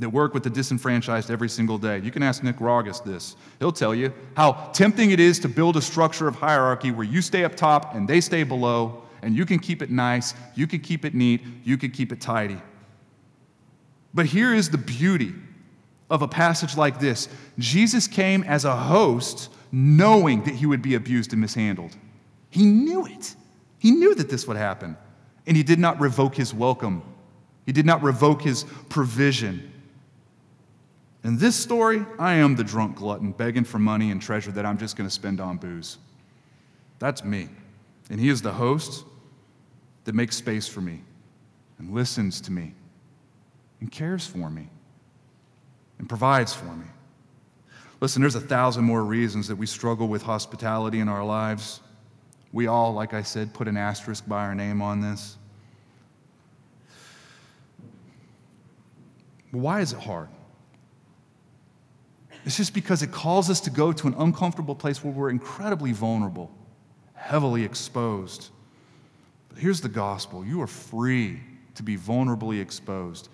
[0.02, 2.00] that work with the disenfranchised every single day.
[2.00, 3.36] You can ask Nick Raugus this.
[3.60, 7.22] He'll tell you how tempting it is to build a structure of hierarchy where you
[7.22, 10.80] stay up top and they stay below, and you can keep it nice, you can
[10.80, 12.60] keep it neat, you can keep it tidy.
[14.14, 15.34] But here is the beauty
[16.10, 20.96] of a passage like this Jesus came as a host, knowing that he would be
[20.96, 21.96] abused and mishandled.
[22.50, 23.36] He knew it.
[23.78, 24.98] He knew that this would happen.
[25.48, 27.04] And he did not revoke his welcome,
[27.66, 29.71] he did not revoke his provision.
[31.24, 34.78] In this story, I am the drunk glutton begging for money and treasure that I'm
[34.78, 35.98] just going to spend on booze.
[37.00, 37.50] That's me.
[38.10, 39.06] And he is the host
[40.06, 41.02] that makes space for me
[41.78, 42.74] and listens to me
[43.80, 44.68] and cares for me
[46.00, 46.86] and provides for me.
[48.00, 51.82] Listen, there's a thousand more reasons that we struggle with hospitality in our lives.
[52.52, 55.38] We all, like I said, put an asterisk by our name on this.
[59.52, 60.30] But why is it hard?
[62.46, 65.92] It's just because it calls us to go to an uncomfortable place where we're incredibly
[65.92, 66.52] vulnerable,
[67.14, 68.50] heavily exposed.
[69.50, 71.40] But here's the gospel you are free
[71.76, 73.30] to be vulnerably exposed,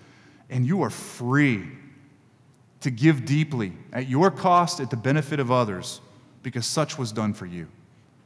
[0.50, 1.68] and you are free
[2.82, 6.02] to give deeply at your cost, at the benefit of others,
[6.44, 7.68] because such was done for you.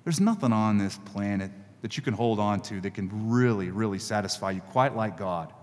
[0.03, 1.51] There's nothing on this planet
[1.81, 5.53] that you can hold on to that can really, really satisfy you quite like God.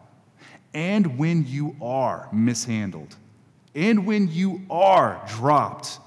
[0.74, 3.16] And when you are mishandled,
[3.78, 6.00] and when you are dropped,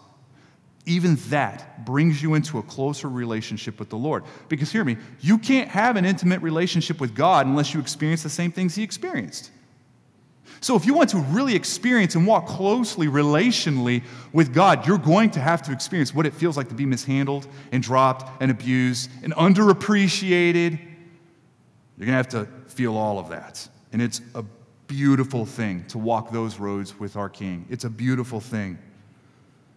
[0.85, 4.25] even that brings you into a closer relationship with the Lord.
[4.49, 8.29] Because hear me, you can't have an intimate relationship with God unless you experience the
[8.29, 9.51] same things He experienced.
[10.59, 14.03] So, if you want to really experience and walk closely relationally
[14.33, 17.47] with God, you're going to have to experience what it feels like to be mishandled
[17.71, 20.77] and dropped and abused and underappreciated.
[21.97, 23.65] You're going to have to feel all of that.
[23.93, 24.43] And it's a
[24.91, 27.65] beautiful thing to walk those roads with our King.
[27.69, 28.77] It's a beautiful thing.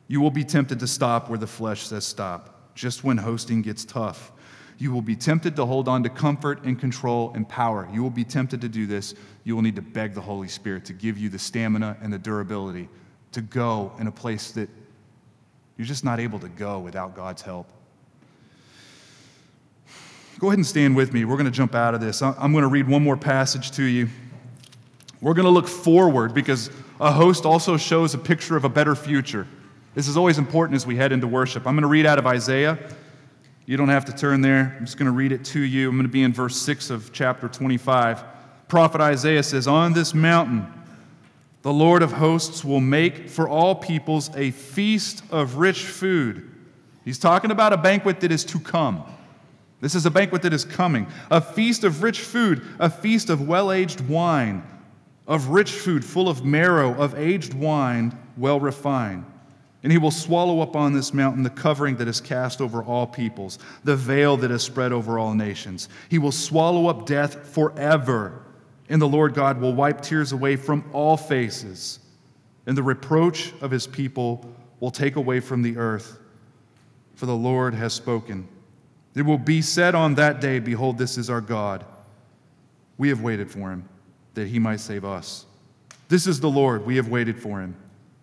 [0.08, 3.84] You will be tempted to stop where the flesh says stop, just when hosting gets
[3.84, 4.32] tough.
[4.76, 7.88] You will be tempted to hold on to comfort and control and power.
[7.92, 9.14] You will be tempted to do this.
[9.44, 12.18] You will need to beg the Holy Spirit to give you the stamina and the
[12.18, 12.88] durability
[13.30, 14.68] to go in a place that
[15.76, 17.68] you're just not able to go without God's help.
[20.40, 21.24] Go ahead and stand with me.
[21.24, 22.20] We're going to jump out of this.
[22.20, 24.08] I'm going to read one more passage to you.
[25.24, 26.68] We're going to look forward because
[27.00, 29.46] a host also shows a picture of a better future.
[29.94, 31.66] This is always important as we head into worship.
[31.66, 32.78] I'm going to read out of Isaiah.
[33.64, 34.76] You don't have to turn there.
[34.78, 35.88] I'm just going to read it to you.
[35.88, 38.22] I'm going to be in verse 6 of chapter 25.
[38.68, 40.70] Prophet Isaiah says, On this mountain,
[41.62, 46.50] the Lord of hosts will make for all peoples a feast of rich food.
[47.02, 49.02] He's talking about a banquet that is to come.
[49.80, 51.06] This is a banquet that is coming.
[51.30, 54.62] A feast of rich food, a feast of well aged wine
[55.26, 59.24] of rich food full of marrow, of aged wine, well refined.
[59.82, 63.06] And he will swallow up on this mountain the covering that is cast over all
[63.06, 65.90] peoples, the veil that is spread over all nations.
[66.08, 68.42] He will swallow up death forever.
[68.88, 72.00] And the Lord God will wipe tears away from all faces.
[72.66, 74.50] And the reproach of his people
[74.80, 76.18] will take away from the earth.
[77.14, 78.48] For the Lord has spoken.
[79.14, 81.84] It will be said on that day, Behold, this is our God.
[82.96, 83.88] We have waited for him,
[84.34, 85.46] that he might save us.
[86.08, 86.84] This is the Lord.
[86.84, 87.74] We have waited for him.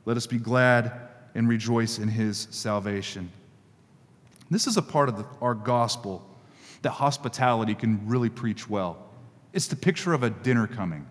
[0.06, 0.92] Let us be glad
[1.36, 3.32] and rejoice in his salvation.
[4.50, 6.28] This is a part of the, our gospel
[6.82, 9.10] that hospitality can really preach well.
[9.54, 11.06] It's the picture of a dinner coming,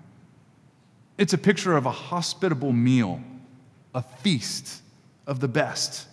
[1.19, 3.21] it's a picture of a hospitable meal,
[3.95, 4.83] a feast
[5.27, 6.07] of the best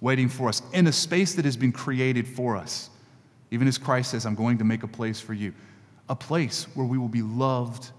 [0.00, 2.90] waiting for us in a space that has been created for us.
[3.50, 5.54] Even as Christ says, I'm going to make a place for you,
[6.08, 7.90] a place where we will be loved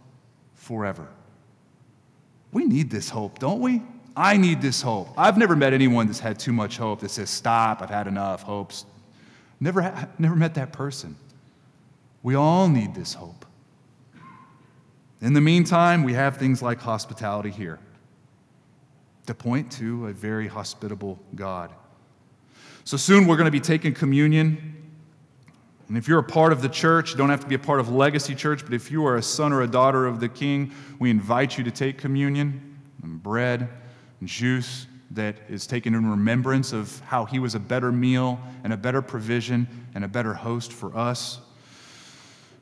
[0.67, 1.07] forever.
[2.51, 3.81] We need this hope, don't we?
[4.15, 5.09] I need this hope.
[5.17, 8.43] I've never met anyone that's had too much hope that says, Stop, I've had enough
[8.43, 8.85] hopes.
[9.59, 11.15] Never, ha- never met that person.
[12.21, 13.45] We all need this hope.
[15.21, 17.79] In the meantime, we have things like hospitality here
[19.25, 21.71] to point to a very hospitable God.
[22.83, 24.76] So soon we're going to be taking communion.
[25.87, 27.79] And if you're a part of the church, you don't have to be a part
[27.79, 30.73] of Legacy Church, but if you are a son or a daughter of the King,
[30.99, 33.69] we invite you to take communion and bread
[34.19, 38.73] and juice that is taken in remembrance of how he was a better meal and
[38.73, 39.65] a better provision
[39.95, 41.39] and a better host for us.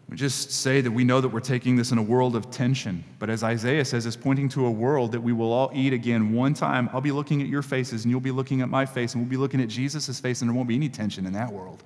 [0.08, 3.04] We just say that we know that we're taking this in a world of tension.
[3.18, 6.32] But as Isaiah says, it's pointing to a world that we will all eat again
[6.32, 6.92] one time.
[6.94, 9.32] I'll be looking at your faces, and you'll be looking at my face, and we'll
[9.32, 11.84] be looking at Jesus' face, and there won't be any tension in that world.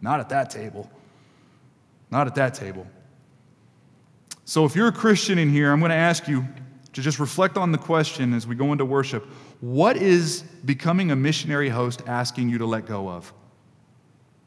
[0.00, 0.90] Not at that table.
[2.10, 2.86] Not at that table.
[4.44, 6.46] So, if you're a Christian in here, I'm going to ask you
[6.92, 9.24] to just reflect on the question as we go into worship
[9.60, 13.32] what is becoming a missionary host asking you to let go of?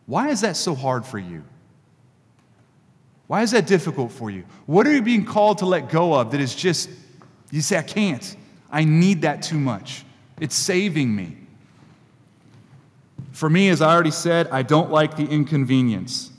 [0.05, 1.43] Why is that so hard for you?
[3.27, 4.45] Why is that difficult for you?
[4.65, 6.89] What are you being called to let go of that is just,
[7.51, 8.35] you say, I can't.
[8.71, 10.03] I need that too much.
[10.39, 11.37] It's saving me.
[13.39, 16.29] For me, as I already said, I don't like the inconvenience.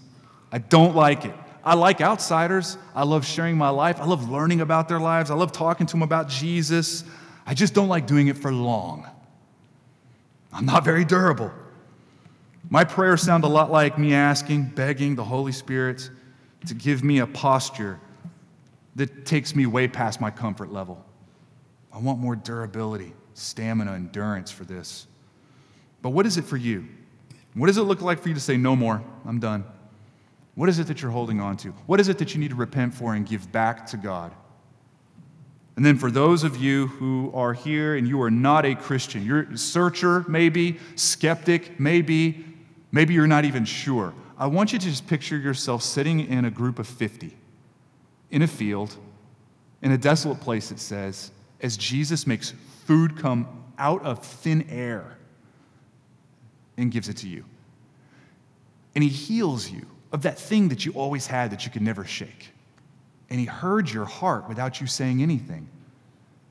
[0.53, 1.35] I don't like it.
[1.65, 2.77] I like outsiders.
[2.95, 4.03] I love sharing my life.
[4.03, 5.31] I love learning about their lives.
[5.31, 7.05] I love talking to them about Jesus.
[7.47, 9.09] I just don't like doing it for long.
[10.53, 11.51] I'm not very durable.
[12.69, 16.11] My prayers sound a lot like me asking, begging the Holy Spirit
[16.67, 17.99] to give me a posture
[18.97, 21.03] that takes me way past my comfort level.
[21.95, 25.07] I want more durability, stamina, endurance for this.
[26.03, 26.87] But what is it for you?
[27.55, 29.65] What does it look like for you to say, no more, I'm done?
[30.55, 31.71] What is it that you're holding on to?
[31.87, 34.33] What is it that you need to repent for and give back to God?
[35.77, 39.25] And then for those of you who are here and you are not a Christian,
[39.25, 42.45] you're a searcher, maybe, skeptic, maybe,
[42.93, 44.13] maybe you're not even sure.
[44.37, 47.37] I want you to just picture yourself sitting in a group of 50
[48.31, 48.97] in a field,
[49.83, 51.31] in a desolate place, it says,
[51.63, 52.53] as Jesus makes
[52.85, 53.49] food come
[53.79, 55.17] out of thin air
[56.81, 57.45] and gives it to you.
[58.95, 62.05] And he heals you of that thing that you always had that you could never
[62.05, 62.51] shake.
[63.29, 65.69] And he heard your heart without you saying anything.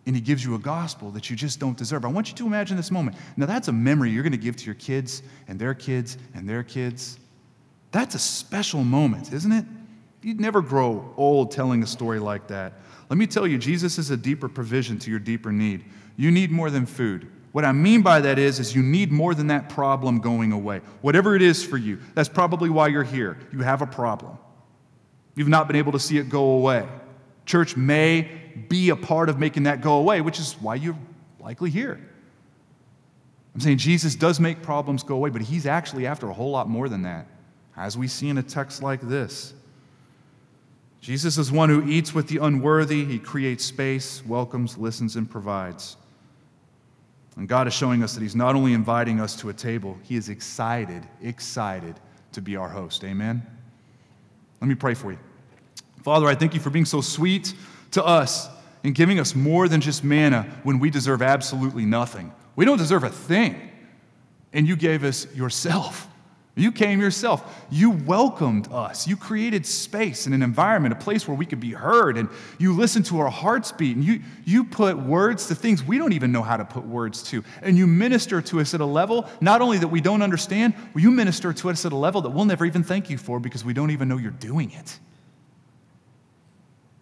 [0.06, 2.06] And he gives you a gospel that you just don't deserve.
[2.06, 3.18] I want you to imagine this moment.
[3.36, 6.48] Now, that's a memory you're going to give to your kids and their kids and
[6.48, 7.20] their kids.
[7.92, 9.66] That's a special moment, isn't it?
[10.22, 12.74] You'd never grow old telling a story like that.
[13.10, 15.84] Let me tell you, Jesus is a deeper provision to your deeper need.
[16.16, 17.30] You need more than food.
[17.52, 20.82] What I mean by that is, is you need more than that problem going away.
[21.02, 23.38] Whatever it is for you, that's probably why you're here.
[23.52, 24.38] You have a problem.
[25.36, 26.88] You've not been able to see it go away.
[27.46, 28.30] Church may
[28.68, 30.98] be a part of making that go away, which is why you're
[31.40, 32.00] likely here.
[33.56, 36.70] I'm saying Jesus does make problems go away, but he's actually after a whole lot
[36.70, 37.28] more than that
[37.76, 39.54] as we see in a text like this.
[41.02, 45.96] Jesus is one who eats with the unworthy, he creates space, welcomes, listens, and provides.
[47.40, 50.18] And God is showing us that he's not only inviting us to a table, he
[50.18, 51.96] is excited, excited
[52.34, 53.02] to be our host.
[53.06, 53.42] Amen?
[54.60, 55.18] Let me pray for you.
[56.04, 57.54] Father, I thank you for being so sweet
[57.92, 58.50] to us
[58.84, 62.34] and giving us more than just manna when we deserve absolutely nothing.
[62.58, 63.72] We don't deserve a thing.
[64.52, 66.10] And you gave us yourself.
[66.60, 67.66] You came yourself.
[67.70, 69.08] You welcomed us.
[69.08, 72.18] You created space and an environment, a place where we could be heard.
[72.18, 73.96] And you listened to our hearts beat.
[73.96, 77.24] And you, you put words to things we don't even know how to put words
[77.24, 77.44] to.
[77.62, 81.12] And you minister to us at a level, not only that we don't understand, you
[81.12, 83.74] minister to us at a level that we'll never even thank you for because we
[83.74, 85.00] don't even know you're doing it.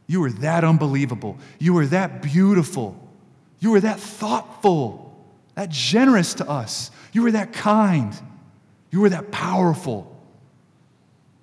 [0.08, 1.38] You are that unbelievable.
[1.60, 2.96] You are that beautiful.
[3.60, 5.16] You are that thoughtful,
[5.56, 6.92] that generous to us.
[7.12, 8.14] You are that kind.
[8.92, 10.14] You are that powerful.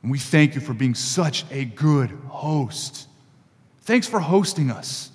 [0.03, 3.09] And we thank you for being such a good host.
[3.83, 5.11] Thanks for hosting us.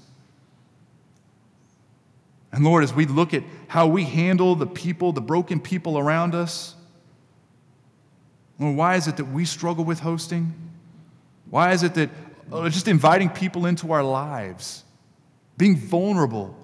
[2.51, 6.33] And Lord, as we look at how we handle the people, the broken people around
[6.33, 6.75] us,
[8.57, 10.53] Well, why is it that we struggle with hosting?
[11.49, 12.09] Why is it that
[12.51, 14.83] uh, just inviting people into our lives,
[15.57, 16.55] being vulnerable,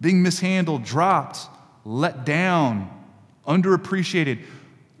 [0.00, 1.40] being mishandled, dropped,
[1.84, 2.90] let down,
[3.46, 4.42] underappreciated,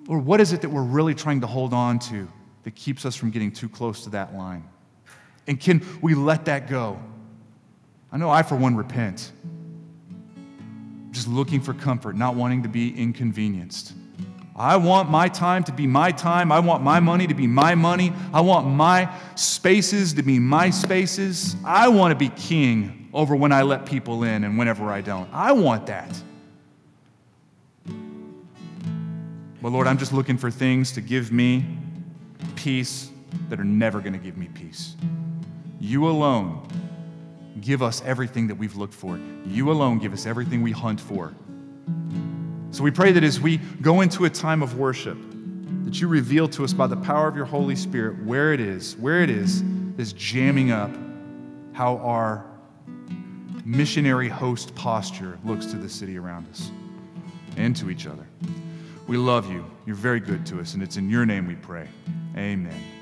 [0.08, 2.26] or what is it that we're really trying to hold on to
[2.64, 4.64] that keeps us from getting too close to that line?
[5.46, 6.98] And can we let that go?
[8.10, 9.30] I know I, for one, repent.
[11.10, 13.92] Just looking for comfort, not wanting to be inconvenienced.
[14.56, 16.50] I want my time to be my time.
[16.50, 18.12] I want my money to be my money.
[18.32, 21.54] I want my spaces to be my spaces.
[21.64, 25.28] I want to be king over when I let people in and whenever I don't.
[25.32, 26.10] I want that.
[29.60, 31.64] But Lord, I'm just looking for things to give me
[32.54, 33.10] peace
[33.48, 34.94] that are never going to give me peace.
[35.80, 36.66] You alone
[37.60, 39.18] give us everything that we've looked for.
[39.44, 41.34] You alone give us everything we hunt for.
[42.70, 45.18] So we pray that as we go into a time of worship,
[45.84, 48.96] that you reveal to us by the power of your Holy Spirit where it is,
[48.96, 49.62] where it is,
[49.96, 50.90] is jamming up
[51.72, 52.44] how our
[53.64, 56.70] missionary host posture looks to the city around us
[57.56, 58.26] and to each other.
[59.08, 59.64] We love you.
[59.86, 61.88] You're very good to us, and it's in your name we pray.
[62.36, 62.97] Amen.